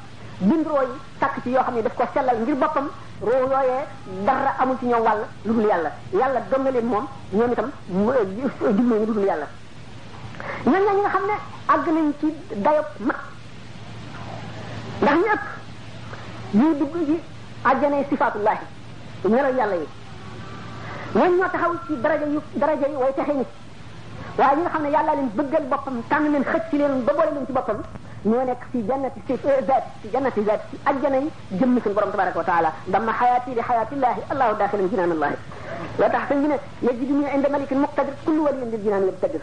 bind 0.45 0.67
roo 0.67 0.79
yi 0.83 0.99
sàkk 1.21 1.43
ci 1.45 1.51
yoo 1.55 1.63
xam 1.65 1.75
ne 1.75 1.83
daf 1.83 1.95
ko 1.97 2.05
sellal 2.15 2.37
ngir 2.41 2.55
boppam 2.57 2.89
roo 3.21 3.33
yooyee 3.41 3.85
dara 4.27 4.51
amul 4.59 4.77
ci 4.81 4.87
ñoom 4.87 5.03
wàll 5.03 5.19
lu 5.45 5.53
dul 5.55 5.69
yàlla 5.69 5.91
yàlla 6.13 6.41
dong 6.51 6.65
leen 6.73 6.87
moom 6.87 7.07
ñoom 7.33 7.51
itam 7.53 7.71
jublu 7.89 8.75
ñu 8.83 9.07
lu 9.07 9.15
dul 9.15 9.25
yàlla 9.29 9.47
ñoom 10.65 10.83
ñoo 10.97 11.09
xam 11.13 11.23
ne 11.27 11.35
àgg 11.67 11.87
nañ 11.89 12.13
ci 12.21 12.27
dayob 12.57 12.87
mag 12.99 13.17
ndax 15.03 15.17
ñu 15.17 15.25
ëpp 15.25 15.41
ñuy 16.55 16.75
dugg 16.79 17.07
ci 17.07 17.21
àjjanay 17.65 18.05
sifaatullahi 18.11 18.65
melaw 19.31 19.55
yàlla 19.59 19.77
yi 19.77 19.87
ñooñ 21.15 21.33
ñoo 21.37 21.49
taxaw 21.53 21.73
ci 21.87 21.97
daraja 22.03 22.27
yu 22.27 22.41
daraja 22.55 22.89
yi 22.89 22.95
way 22.97 23.13
texe 23.17 23.35
ñi 23.35 23.45
waaye 24.39 24.57
ñi 24.57 24.63
nga 24.63 24.71
xam 24.71 24.83
ne 24.83 24.91
yàlla 24.91 25.15
leen 25.15 25.29
bëggal 25.37 25.65
boppam 25.71 26.03
tànn 26.09 26.31
leen 26.33 26.45
xëcc 26.45 26.73
leen 26.73 27.47
ci 27.47 27.53
boppam 27.53 27.79
ñoo 28.25 28.45
nekk 28.45 28.63
fi 28.71 28.83
jannati 28.89 29.21
fi 29.27 29.35
zati 29.67 29.89
fi 30.01 30.09
jannati 30.11 30.43
zati 30.45 30.67
ci 30.71 30.77
aljana 30.85 31.17
yi 31.17 31.31
jëmm 31.59 31.81
sun 31.83 31.93
borom 31.93 32.11
tabaraka 32.13 32.39
wa 32.39 32.45
taala 32.45 32.73
ndamma 32.87 33.11
hayati 33.13 33.51
li 33.55 33.61
hayati 33.69 33.95
llahi 33.97 34.23
allahu 34.31 34.55
dakhilun 34.59 34.89
jinan 34.91 35.11
allahi 35.13 35.35
la 35.99 36.09
tax 36.09 36.29
tan 36.29 36.39
ne 36.43 36.57
yajidu 36.87 37.15
min 37.19 37.27
inda 37.35 37.49
malikin 37.49 37.79
muqtadir 37.81 38.15
kullu 38.25 38.45
waliyin 38.45 38.71
lil 38.71 38.81
jinan 38.83 39.07
yabtadir 39.07 39.41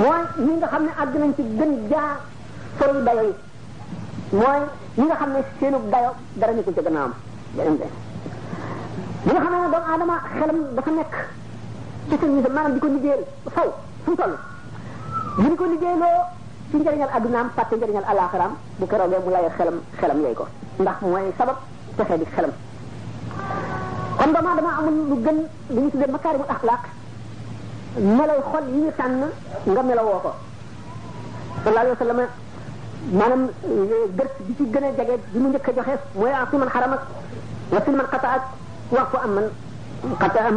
mooy 0.00 0.20
ñi 0.36 0.52
nga 0.58 0.66
xam 0.68 0.82
ne 0.84 0.90
àgg 1.00 1.14
nañ 1.22 1.32
ci 1.36 1.42
gën 1.58 1.72
jaa 1.90 2.12
sori 2.78 3.02
dayo 3.06 3.22
yi 3.28 3.34
mooy 4.32 4.60
ñi 4.98 5.04
nga 5.06 5.16
xam 5.16 5.30
ne 5.32 5.40
seenu 5.58 5.78
dayo 5.90 6.10
dara 6.36 6.52
ni 6.52 6.62
ko 6.62 6.72
ci 6.76 6.82
gannaawam 6.84 7.14
beneen 7.56 7.76
beneen 7.78 7.90
bi 9.24 9.30
nga 9.32 9.40
xam 9.44 9.52
ne 9.64 9.70
doomu 9.70 9.86
aadama 9.90 10.16
xelam 10.38 10.58
dafa 10.76 10.90
nekk 10.90 11.14
ci 12.10 12.14
seen 12.20 12.52
maanaam 12.52 12.72
di 12.74 12.80
ko 12.80 12.86
liggéeyal 12.94 13.24
faw 13.54 13.68
fu 14.04 14.10
mu 14.10 14.16
toll 14.20 14.34
li 15.42 15.56
ko 15.56 15.64
liggéeyaloo 15.72 16.43
ci 16.70 16.76
njëriñal 16.76 17.10
addunaam 17.16 17.48
fàtte 17.56 17.74
njëriñal 17.76 18.04
alaxiraam 18.08 18.52
bu 18.78 18.86
keroogee 18.86 19.20
mu 19.24 19.30
laye 19.30 19.48
xelam 19.56 19.76
xelam 19.98 20.18
yooyu 20.22 20.34
ko 20.40 20.46
ndax 20.80 20.98
mooy 21.10 21.26
sabab 21.38 21.58
pexe 21.96 22.16
di 22.20 22.26
xelam 22.34 22.52
kon 24.18 24.32
doomu 24.32 24.48
aadama 24.48 24.70
amul 24.78 24.96
lu 25.10 25.16
gën 25.24 25.38
lu 25.74 25.80
ñu 25.82 25.90
tuddee 25.90 26.12
makaarimul 26.14 26.52
axlaaq 26.54 26.82
melaw 28.18 28.40
xol 28.50 28.64
yi 28.74 28.80
ñu 28.84 28.92
tànn 28.98 29.22
nga 29.70 29.82
melawoo 29.88 30.18
ko 30.24 30.30
la 31.64 31.80
alayhi 31.80 31.90
wa 31.96 32.06
sallam 32.06 32.18
maanaam 33.18 33.42
eh, 33.64 34.10
gërt 34.18 34.34
bi 34.46 34.56
ci 34.56 34.64
gën 34.72 34.84
a 34.84 34.92
jege 34.98 35.14
bi 35.32 35.38
mu 35.38 35.48
njëkk 35.48 35.68
a 35.68 35.72
joxe 35.76 35.94
mooy 36.18 36.30
en 36.32 36.46
fi 36.50 36.56
man 36.56 36.68
xaramak 36.74 37.02
wa 37.72 37.80
fi 37.84 37.90
man 37.90 38.06
xata 38.12 38.28
ak 38.36 38.42
wax 38.94 39.06
ko 39.12 39.18
am 39.24 39.32
man 39.34 39.46
xata 40.20 40.40
am 40.48 40.56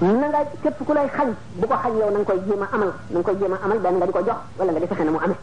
na 0.00 0.28
nga 0.28 0.40
képp 0.62 0.76
ku 0.86 0.92
lay 0.92 1.08
xañ 1.16 1.28
bu 1.60 1.66
ko 1.66 1.74
xañ 1.82 1.92
yow 2.00 2.10
na 2.10 2.18
nga 2.18 2.26
koy 2.28 2.40
jéem 2.46 2.62
a 2.62 2.68
amal 2.74 2.92
na 3.10 3.16
nga 3.18 3.24
koy 3.24 3.36
jéem 3.40 3.52
a 3.52 3.58
amal 3.64 3.78
benn 3.78 3.96
nga 3.96 4.06
di 4.06 4.12
ko 4.12 4.20
jox 4.20 4.36
wala 4.58 4.70
nga 4.72 4.80
di 4.80 4.86
fexe 4.92 5.04
na 5.04 5.10
mu 5.10 5.18
amee 5.24 5.36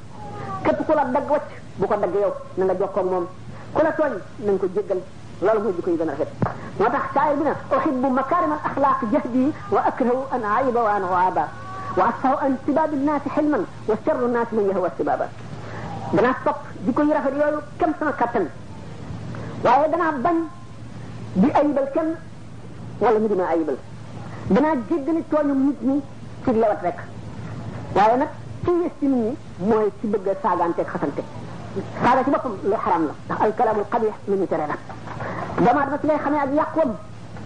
képp 0.66 0.80
ku 0.86 0.94
la 0.94 1.04
dagg 1.06 1.30
wacc 1.34 1.48
bu 1.80 1.86
ko 1.88 1.96
dagg 1.98 2.13
yow 2.13 2.32
na 2.58 2.63
nga 2.66 2.76
jokkoo 2.80 3.04
moom 3.04 3.26
ku 3.74 3.82
la 3.82 3.92
tooñ 3.98 4.13
na 4.46 4.52
nga 4.52 4.60
ko 4.62 4.68
jéggal 4.76 5.00
loolu 5.42 5.60
mooy 5.63 5.74
jikko 5.76 5.89
yu 5.89 5.98
gën 5.98 6.10
a 6.10 6.12
rafet 6.12 6.32
moo 6.80 6.89
tax 6.94 7.06
saayir 7.16 7.38
bi 7.38 7.44
na 7.44 7.54
uhibbu 7.78 8.08
makarim 8.20 8.52
al 8.54 8.62
akhlaq 8.70 9.00
jahdi 9.12 9.54
wa 9.72 9.82
akrahu 9.89 10.22
an 10.36 10.44
aiba 10.58 10.82
wa 10.84 10.92
an 10.98 11.04
uaba 11.04 11.44
wa 11.98 12.04
asfahu 12.10 12.36
an 12.46 12.54
sibab 12.66 12.89
an 12.94 13.04
nas 13.10 13.24
hilman 13.36 13.63
wa 13.88 13.96
sharru 14.06 14.26
an 14.26 14.32
nas 14.38 14.50
man 14.52 14.68
yahwa 14.70 14.89
sibaba 14.98 15.26
dana 16.13 16.30
top 16.46 16.60
jikko 16.86 17.02
yu 17.02 17.13
rafet 17.18 17.34
yooyu 17.42 17.60
kem 17.80 17.92
sama 18.00 18.13
kattan 18.13 18.46
waaye 19.63 19.89
dana 19.89 20.06
bañ 20.26 20.38
di 21.42 21.48
ayibal 21.60 21.89
kenn 21.96 22.10
wala 23.02 23.18
ñu 23.20 23.28
dina 23.34 23.48
ayibal 23.50 23.78
danaa 24.49 24.75
jéggali 24.89 25.23
tooñu 25.32 25.53
nit 25.56 25.82
ñi 25.82 26.01
ci 26.43 26.51
lewat 26.51 26.82
rek 26.84 26.97
waaye 27.95 28.17
nag 28.17 28.27
ci 28.65 28.71
yées 28.71 28.91
ci 28.99 29.06
nit 29.08 29.23
ñi 29.23 29.36
mooy 29.67 29.89
ci 30.01 30.08
bëgg 30.08 30.27
a 30.27 30.34
saagaanteeg 30.43 30.86
xasante 30.88 31.23
saaga 32.03 32.23
ci 32.23 32.29
boppam 32.29 32.56
lu 32.63 32.75
xaram 32.84 33.08
la 33.08 33.13
ndax 33.25 33.39
alkalaamul 33.41 33.86
xabiix 33.91 34.15
lu 34.27 34.36
ñu 34.36 34.47
tere 34.47 34.65
nag 34.67 34.79
damaa 35.65 35.84
dama 35.86 35.97
ci 36.01 36.06
ngay 36.08 36.19
xamee 36.23 36.39
ak 36.43 36.49
yàqoom 36.60 36.91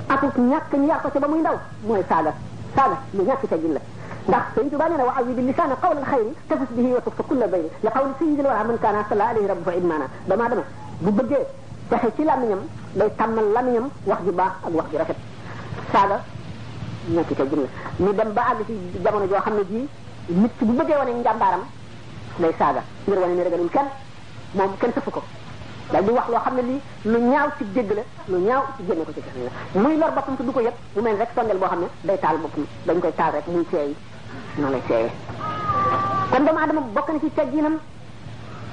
ak 0.07 0.21
ñàkk 0.37 0.73
ñu 0.73 0.87
yàq 0.87 1.01
ko 1.03 1.09
ca 1.13 1.19
ba 1.19 1.27
muy 1.27 1.39
ndaw 1.39 1.57
mooy 1.87 2.03
saaga 2.09 2.31
saaga 2.75 2.95
lu 3.13 3.23
ñàkk 3.23 3.43
teggin 3.47 3.73
la 3.73 3.79
dax 4.27 4.43
Sëriñ 4.55 4.69
Tuubaa 4.69 4.89
nee 4.89 4.97
na 4.97 5.05
wa 5.05 5.13
awi 5.17 5.33
bi 5.33 5.41
lisaana 5.43 5.75
qawlal 5.81 6.03
xayri 6.03 6.33
tafus 6.49 6.69
bihi 6.75 6.91
wa 6.93 6.99
tukfa 7.01 7.23
kulla 7.29 7.47
bayri 7.47 7.69
li 7.83 7.89
qawli 7.95 8.13
sayyidil 8.19 8.45
wara 8.45 8.63
man 8.63 8.77
kaana 8.79 9.05
salla 9.07 9.25
alayhi 9.29 9.47
rabbu 9.47 9.63
fa 9.63 9.73
idmaana 9.75 10.05
damaa 10.27 10.49
dama 10.49 10.63
bu 11.03 11.11
bëggee 11.11 11.45
texe 11.89 12.07
ci 12.17 12.23
làmmiñam 12.25 12.61
day 12.95 13.09
tàmmal 13.17 13.45
làmmiñam 13.55 13.87
wax 14.05 14.19
ju 14.25 14.31
baax 14.33 14.53
ak 14.67 14.73
wax 14.75 14.85
ju 14.91 14.97
rafet 14.97 15.15
saaga 15.93 16.17
ñàkk 17.09 17.33
ca 17.37 17.43
gis 17.45 17.57
nga 17.57 17.69
ñu 17.99 18.13
dem 18.13 18.33
ba 18.33 18.41
àgg 18.51 19.29
joo 19.29 19.39
xam 19.41 19.53
ne 19.55 19.63
jii 19.69 19.87
nit 20.27 20.51
ki 20.57 20.65
bu 20.65 20.73
bëggee 20.73 20.97
wane 20.97 21.11
njàmbaaram 21.19 21.63
day 22.39 22.51
saaga 22.59 22.81
ngir 23.07 23.19
wane 23.19 23.33
ne 23.35 23.43
ragalul 23.43 23.69
kenn 23.69 23.87
moom 24.53 24.69
kenn 24.79 24.91
sëfu 24.95 25.09
ko 25.11 25.21
daal 25.91 26.03
di 26.05 26.11
wax 26.11 26.27
loo 26.29 26.39
xam 26.45 26.55
ne 26.55 26.61
li 26.61 26.79
lu 27.11 27.17
ñaaw 27.19 27.47
ci 27.57 27.63
dégg 27.73 27.91
la 27.95 28.03
lu 28.27 28.37
ñaaw 28.37 28.61
ci 28.77 28.83
génne 28.87 29.03
ko 29.05 29.11
ci 29.13 29.21
gis 29.21 29.81
muy 29.81 29.97
lor 29.97 30.11
boppam 30.11 30.35
te 30.37 30.43
du 30.43 30.51
ko 30.51 30.59
yëg 30.59 30.73
mu 30.95 31.01
mel 31.01 31.17
rek 31.17 31.29
sondeel 31.35 31.57
boo 31.57 31.67
xam 31.69 31.79
ne 31.81 31.87
day 32.01 32.19
taal 32.19 32.37
boppam 32.37 32.65
dañ 32.85 32.99
koy 32.99 33.13
taal 33.15 33.31
rek 33.33 33.47
muy 33.47 33.65
seey 33.71 33.95
noonu 34.57 34.71
lay 34.73 34.83
seeyee 34.87 35.11
kon 36.31 36.43
doomu 36.45 36.59
adama 36.61 36.81
bokk 36.93 37.09
na 37.11 37.19
ci 37.19 37.29
tegginam 37.33 37.77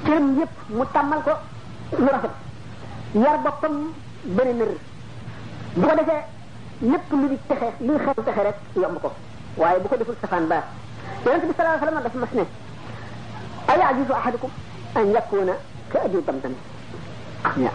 cëram 0.05 0.35
yëpp 0.39 0.55
mu 0.77 0.85
tàmmal 0.93 1.23
ko 1.23 1.33
lu 1.99 2.09
rafet 2.15 2.35
yar 3.15 3.39
boppam 3.45 3.93
bëri 4.25 4.55
nër 4.55 4.73
bu 5.77 5.87
ko 5.87 5.95
defee 5.97 6.23
lépp 6.83 7.07
lu 7.15 7.29
di 7.31 7.39
texe 7.47 7.71
luy 7.81 7.99
xew 8.03 8.15
texe 8.27 8.41
rek 8.47 8.57
yomb 8.77 8.99
ko 9.01 9.13
waaye 9.57 9.79
bu 9.79 9.87
ko 9.89 9.95
deful 9.97 10.17
safaan 10.21 10.47
baax 10.51 10.65
yonente 11.25 11.47
bi 11.47 11.55
salaa 11.57 11.79
sallam 11.79 12.03
dafa 12.03 12.19
mas 12.19 12.29
ne 12.35 12.45
ay 13.71 13.79
ajisu 13.91 14.13
ahadukum 14.15 14.51
an 14.97 15.07
yakuna 15.15 15.53
ka 15.93 15.99
abi 16.05 16.17
damdam 16.27 16.55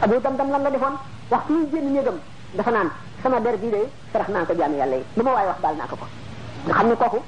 abu 0.04 0.16
damdam 0.24 0.48
lan 0.54 0.64
la 0.64 0.70
defoon 0.72 0.96
waxtu 1.32 1.54
yu 1.54 1.68
génn 1.72 1.94
néegam 1.94 2.18
dafa 2.56 2.72
naan 2.72 2.90
sama 3.24 3.40
der 3.40 3.56
bii 3.58 3.72
de 3.72 3.82
sarax 4.12 4.30
naa 4.30 4.44
ko 4.46 4.54
jaami 4.58 4.76
yàlla 4.78 4.96
yi 4.98 5.06
lu 5.18 5.24
ma 5.24 5.32
waaye 5.34 5.48
wax 5.48 5.60
baal 5.64 5.76
naa 5.80 5.88
ko 5.88 5.96
ko 6.02 6.08
nga 6.68 6.74
xam 6.74 6.88
ne 6.90 6.96
kooku 7.02 7.20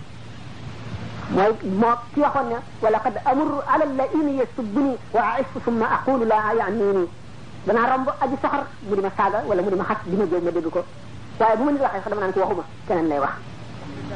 mooy 1.36 1.54
moo 1.82 1.96
ki 2.14 2.20
waxoon 2.22 2.48
ne 2.52 2.58
wala 2.84 3.00
qad 3.00 3.16
amur 3.32 3.52
ala 3.72 3.86
laini 4.00 4.34
yasubbuni 4.40 4.94
wa 5.14 5.22
aifu 5.38 5.58
summa 5.64 5.86
aqulu 5.96 6.26
la 6.32 6.36
yaanini 6.60 7.06
danaa 7.66 7.88
romb 7.92 8.08
aji 8.24 8.36
soxar 8.42 8.64
mu 8.88 8.94
di 8.98 9.02
ma 9.08 9.12
saaga 9.18 9.38
wala 9.48 9.62
mu 9.62 9.70
di 9.72 9.76
ma 9.76 9.84
xas 9.90 9.98
di 10.06 10.16
ma 10.18 10.26
jëw 10.32 10.42
ma 10.44 10.52
dégg 10.52 10.70
ko 10.70 10.84
waaye 11.42 11.58
bu 11.58 11.64
ma 11.66 11.72
nit 11.74 11.82
waxee 11.82 12.02
sax 12.02 12.10
dama 12.12 12.22
naan 12.22 12.34
ci 12.34 12.40
waxuma 12.40 12.64
keneen 12.88 13.08
lay 13.10 13.20
wax 13.20 13.34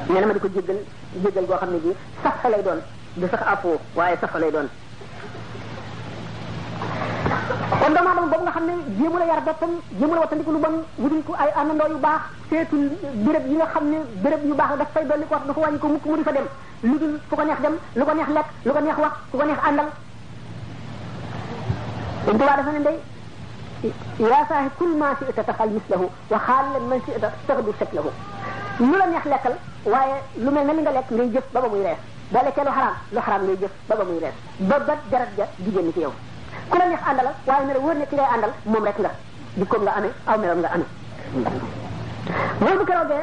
nee 0.10 0.20
na 0.22 0.26
ma 0.28 0.34
di 0.34 0.40
ko 0.40 0.48
jéggal 0.56 0.78
jéggal 1.24 1.46
goo 1.48 1.58
xam 1.58 1.72
ne 1.72 1.78
bii 1.84 1.94
sax 2.24 2.34
fa 2.42 2.50
doon 2.68 2.80
du 3.16 3.26
sax 3.32 3.42
afoo 3.52 3.76
waaye 3.96 4.18
sax 4.22 4.32
fa 4.32 4.40
lay 4.40 4.52
doon 4.52 4.68
kon 7.82 7.92
doomu 7.98 8.10
aadama 8.10 8.46
nga 8.46 8.52
xam 8.56 8.66
ne 8.70 8.74
jéemu 8.98 9.18
la 9.18 9.26
yar 9.26 9.42
boppam 9.48 9.74
jéemu 10.00 10.14
la 10.14 10.20
wattandiku 10.22 10.52
lu 10.52 10.60
bon 10.60 10.76
wutul 11.02 11.24
ko 11.28 11.34
ay 11.42 11.52
àndandoo 11.60 11.90
yu 11.94 11.98
baax 12.06 12.22
seetu 12.50 12.78
béréb 13.26 13.46
yi 13.50 13.56
nga 13.58 13.66
xam 13.74 13.86
ne 13.92 13.98
béréb 14.24 14.42
yu 14.46 14.54
baax 14.60 14.70
la 14.72 14.78
daf 14.82 14.92
fay 14.94 15.06
dolli 15.10 15.26
ko 15.28 15.34
wax 15.36 15.46
dafa 15.50 15.62
ko 15.82 15.88
mu 16.12 16.18
di 16.20 16.24
fa 16.28 16.32
dem 16.38 16.46
lu 16.90 16.96
dul 17.02 17.14
ko 17.30 17.44
neex 17.44 17.60
dem 17.66 17.76
lu 17.98 18.04
ko 18.06 18.14
neex 18.14 18.30
lekk 18.38 18.48
lu 18.66 18.72
ko 18.76 18.80
neex 18.86 18.98
wax 19.04 19.14
fu 19.32 19.38
ko 19.40 19.44
neex 19.46 19.60
àndal 19.70 19.90
dañ 22.26 22.38
ko 22.38 22.44
waa 22.46 22.58
dafa 22.62 22.72
ne 22.78 22.82
ndey 22.86 23.00
يا 24.24 24.40
صاحب 24.50 24.72
كل 24.80 24.98
ما 25.00 25.16
شئت 25.20 25.40
تفعل 25.40 25.68
مثله 25.78 26.10
وخال 26.32 26.66
من 26.90 27.02
شئت 27.08 27.24
تغدو 27.48 27.72
شكله 27.80 28.08
لولا 28.80 29.06
يخلق 29.18 29.44
واي 29.92 30.12
لما 30.38 30.64
نلقى 30.64 30.94
لك 30.98 31.06
ليجف 31.12 31.44
بابا 31.54 31.68
ميريس 31.74 31.98
ذلك 32.34 32.60
لو 32.66 32.72
حرام 32.78 32.94
لو 33.14 33.22
حرام 33.22 33.42
ليجف 33.48 33.72
بابا 33.90 34.04
ميريس 34.10 34.34
بابا 34.70 34.96
جرد 35.12 35.28
جا 35.38 35.46
جيجن 35.66 35.92
فيه 35.96 36.08
كل 36.74 36.80
ما 36.90 36.94
يخلق 36.94 37.16
عندل 37.16 37.28
واي 37.48 37.64
مرة 37.68 37.80
ورنة 37.88 38.06
كلا 38.12 38.26
عندل 38.34 38.48
ممرك 38.74 39.00
لك 39.06 39.12
بكم 39.58 39.86
لا 39.86 39.92
أمي 39.98 40.10
أو 40.30 40.38
مرم 40.42 40.62
لا 40.64 40.70
أمي 40.76 40.84
مرم 42.62 42.82
كروجة 42.90 43.20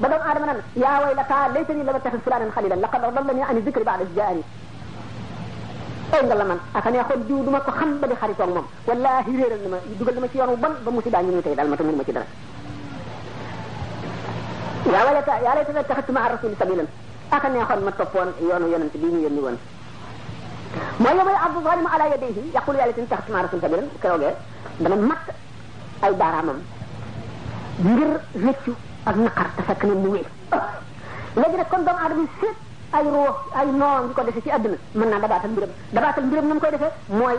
بدون 0.00 0.20
آدمنا 0.28 0.54
يا 0.82 0.92
ويلتا 1.06 1.48
ليتني 1.54 1.82
لما 1.86 1.98
تخذ 2.04 2.18
فلانا 2.26 2.50
خليلا 2.56 2.74
لقد 2.84 3.00
رضلني 3.04 3.42
عن 3.42 3.56
الذكر 3.56 3.82
بعد 3.82 4.00
الجاني 4.00 4.42
xew 6.12 6.22
nga 6.28 6.34
la 6.36 6.44
man 6.44 6.60
aka 6.76 6.88
ah, 6.88 6.92
neexoon 6.92 7.20
diw 7.28 7.40
du 7.44 7.48
ma 7.50 7.60
ko 7.66 7.70
xam 7.72 7.90
ba 8.00 8.04
di 8.06 8.14
xaritoog 8.20 8.52
moom 8.56 8.66
wallaahi 8.88 9.32
réeral 9.40 9.60
na 9.64 9.68
ma 9.72 9.78
dugal 9.98 10.14
na 10.14 10.20
ma 10.20 10.28
ci 10.30 10.36
yoonu 10.36 10.56
bon 10.62 10.72
ba 10.84 10.90
musiba 10.92 11.22
ñu 11.24 11.30
ñuy 11.32 11.42
tey 11.42 11.54
daal 11.56 11.68
ma 11.72 11.76
ta 11.76 11.82
mënu 11.84 11.96
ma 11.96 12.04
ci 12.06 12.12
dara 12.12 12.26
yaa 14.92 15.04
walata 15.08 15.34
yaa 15.44 15.54
laytana 15.56 15.82
taxatuma 15.90 16.20
ar 16.24 16.30
rasuli 16.36 16.54
sabilan 16.58 16.88
aka 17.36 17.46
ah, 17.46 17.50
neexoon 17.52 17.80
ma 17.86 17.92
toppoon 17.98 18.28
yoonu 18.48 18.66
yonent 18.72 18.94
bi 19.00 19.08
ñu 19.14 19.20
yónni 19.24 19.40
woon 19.44 19.56
mooy 21.02 21.14
yomay 21.18 21.36
abdu 21.46 21.60
zalimu 21.66 21.88
ala 21.94 22.04
yadayhi 22.12 22.42
yaqulu 22.56 22.76
yaa 22.78 22.86
laytana 22.88 23.08
taxatuma 23.12 23.38
ar 23.38 23.44
rasuli 23.46 23.62
sabilan 23.62 23.88
keroogee 24.02 24.34
dana 24.82 24.96
mat 25.08 25.22
ay 26.04 26.12
baaraamam 26.20 26.58
ngir 27.88 28.00
rëccu 28.46 28.72
ak 29.08 29.16
naqar 29.24 29.48
te 29.56 29.62
fekk 29.66 29.82
mu 30.02 30.08
wéy 30.14 30.24
léegi 31.40 31.56
nag 31.56 31.68
kon 31.72 31.82
doomu 31.86 31.98
aadama 31.98 32.28
ay 32.92 33.04
ruux 33.08 33.32
ay 33.56 33.66
noon 33.66 34.08
yu 34.08 34.14
ko 34.14 34.22
defee 34.22 34.42
ci 34.42 34.50
àdduna 34.50 34.76
mën 34.94 35.08
naa 35.08 35.18
dabaatal 35.18 35.50
mbiram 35.50 35.70
dabaatal 35.92 36.24
mbiram 36.26 36.46
ni 36.46 36.52
mu 36.52 36.60
koy 36.60 36.70
defee 36.70 36.92
mooy 37.08 37.36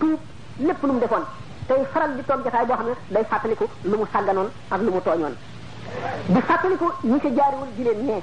tuub 0.00 0.18
lépp 0.66 0.82
lu 0.82 0.92
mu 0.92 0.98
defoon 1.00 1.24
tey 1.68 1.80
faral 1.92 2.16
di 2.16 2.22
toog 2.24 2.42
jotaay 2.44 2.66
boo 2.66 2.74
xam 2.76 2.86
ne 2.86 2.94
day 3.10 3.24
fàttaliku 3.30 3.66
lu 3.84 3.96
mu 3.98 4.06
sàgganoon 4.12 4.48
ak 4.70 4.80
lu 4.82 4.90
mu 4.92 5.00
tooñoon 5.00 5.34
di 6.28 6.40
fàttaliku 6.40 6.86
ñi 7.04 7.20
ci 7.20 7.28
jaariwul 7.36 7.68
di 7.76 7.82
leen 7.84 7.98
nee 8.06 8.22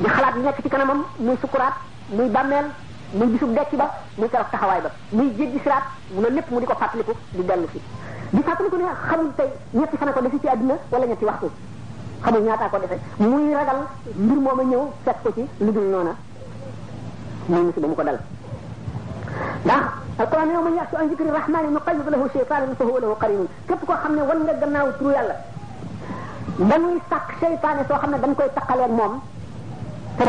di 0.00 0.08
xalaat 0.08 0.34
nekk 0.36 0.58
ci 0.62 0.68
kanamam 0.68 1.04
muy 1.18 1.36
sukuraat 1.40 1.74
muy 2.10 2.28
bàmmeel 2.30 2.66
muy 3.14 3.26
bisub 3.26 3.54
dekki 3.54 3.76
ba 3.76 3.90
muy 4.18 4.28
keroog 4.28 4.50
taxawaay 4.50 4.80
ba 4.80 4.90
muy 5.12 5.30
jéggi 5.38 5.58
siraat 5.60 5.84
loolu 6.14 6.34
lépp 6.34 6.50
mu 6.50 6.60
di 6.60 6.66
ko 6.66 6.74
fàttaliku 6.74 7.12
di 7.30 7.42
dellu 7.44 7.68
si 7.72 7.80
di 8.32 8.42
fàttaliku 8.42 8.76
ne 8.76 8.86
xamul 9.06 9.32
tey 9.36 9.48
ñetti 9.74 9.96
fan 9.98 10.12
ko 10.12 10.20
defi 10.20 10.40
ci 10.40 10.48
àdduna 10.48 10.74
wala 10.90 11.06
ñetti 11.06 11.24
waxtu 11.24 11.46
xamul 12.24 12.42
ñaataa 12.46 12.68
ko 12.72 12.78
defe 12.80 12.96
muy 13.20 13.52
ragal 13.54 13.78
mbir 14.24 14.38
mooma 14.44 14.62
ñëw 14.70 14.82
fekk 15.04 15.18
ko 15.24 15.28
ci 15.36 15.42
lu 15.64 15.70
dul 15.72 15.86
noona 15.92 16.12
muy 17.50 17.62
musiba 17.66 17.86
mu 17.90 17.94
ko 17.98 18.02
dal 18.06 18.18
ndax 19.66 19.82
alquran 20.20 20.50
yow 20.54 20.62
ma 20.64 20.70
ñaax 20.70 20.88
ci 20.90 20.96
an 20.96 21.08
zikri 21.10 21.30
rahmani 21.38 21.68
nuqayyid 21.70 22.08
lahu 22.12 22.26
shaytanan 22.32 22.72
fa 22.78 22.84
huwa 22.84 23.00
lahu 23.00 23.14
qarinun 23.20 23.48
képp 23.68 23.82
koo 23.86 23.96
xam 24.02 24.14
ne 24.16 24.22
wan 24.28 24.40
nga 24.44 24.54
gannaaw 24.60 24.88
turu 24.98 25.10
yàlla 25.16 25.34
dañuy 26.68 26.98
sàkk 27.10 27.28
seytaane 27.40 27.82
soo 27.88 27.98
xam 28.00 28.10
ne 28.12 28.18
dañ 28.22 28.34
koy 28.34 28.48
taqaleeg 28.56 28.90
moom 29.00 29.14